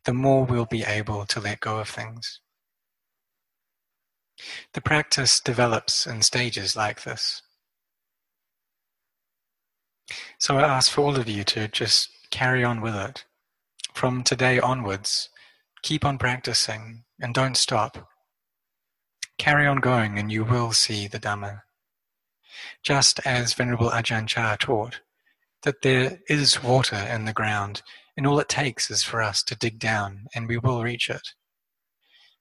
the 0.04 0.14
more 0.14 0.44
we'll 0.44 0.64
be 0.64 0.84
able 0.84 1.26
to 1.26 1.40
let 1.40 1.60
go 1.60 1.78
of 1.78 1.88
things. 1.88 2.40
The 4.72 4.80
practice 4.80 5.40
develops 5.40 6.06
in 6.06 6.22
stages 6.22 6.76
like 6.76 7.02
this. 7.02 7.42
So 10.38 10.58
I 10.58 10.62
ask 10.62 10.90
for 10.90 11.02
all 11.02 11.16
of 11.16 11.28
you 11.28 11.44
to 11.44 11.68
just 11.68 12.10
carry 12.30 12.64
on 12.64 12.80
with 12.80 12.94
it. 12.94 13.24
From 13.94 14.22
today 14.22 14.58
onwards, 14.60 15.28
keep 15.82 16.04
on 16.04 16.18
practicing 16.18 17.04
and 17.20 17.34
don't 17.34 17.56
stop. 17.56 18.08
Carry 19.38 19.66
on 19.66 19.78
going 19.78 20.18
and 20.18 20.30
you 20.32 20.44
will 20.44 20.72
see 20.72 21.08
the 21.08 21.18
Dhamma. 21.20 21.62
Just 22.82 23.20
as 23.24 23.54
Venerable 23.54 23.90
Ajahn 23.90 24.26
Chah 24.26 24.56
taught, 24.58 25.00
that 25.62 25.82
there 25.82 26.20
is 26.28 26.62
water 26.62 26.96
in 26.96 27.24
the 27.24 27.32
ground 27.32 27.82
and 28.16 28.26
all 28.26 28.38
it 28.40 28.48
takes 28.48 28.90
is 28.90 29.02
for 29.02 29.22
us 29.22 29.42
to 29.44 29.54
dig 29.56 29.78
down 29.78 30.26
and 30.34 30.48
we 30.48 30.58
will 30.58 30.82
reach 30.82 31.10
it. 31.10 31.34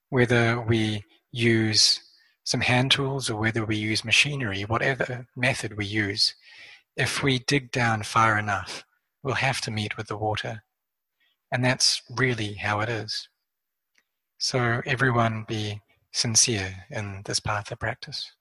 whether 0.10 0.60
we 0.62 1.04
use 1.32 2.00
some 2.44 2.62
hand 2.62 2.92
tools 2.92 3.30
or 3.30 3.38
whether 3.40 3.66
we 3.66 3.76
use 3.76 4.06
machinery, 4.06 4.62
whatever 4.64 5.28
method 5.36 5.78
we 5.78 5.86
use, 5.86 6.34
if 6.98 7.22
we 7.22 7.40
dig 7.40 7.72
down 7.72 8.04
far 8.04 8.38
enough, 8.38 8.84
we'll 9.24 9.36
have 9.36 9.62
to 9.62 9.72
meet 9.72 9.96
with 9.96 10.08
the 10.08 10.18
water. 10.18 10.64
And 11.52 11.64
that's 11.64 12.02
really 12.10 12.56
how 12.56 12.82
it 12.82 12.90
is. 12.90 13.30
So 14.40 14.82
everyone 14.86 15.46
be 15.48 15.82
sincere 16.12 16.86
in 16.90 17.22
this 17.26 17.40
path 17.40 17.72
of 17.72 17.80
practice. 17.80 18.32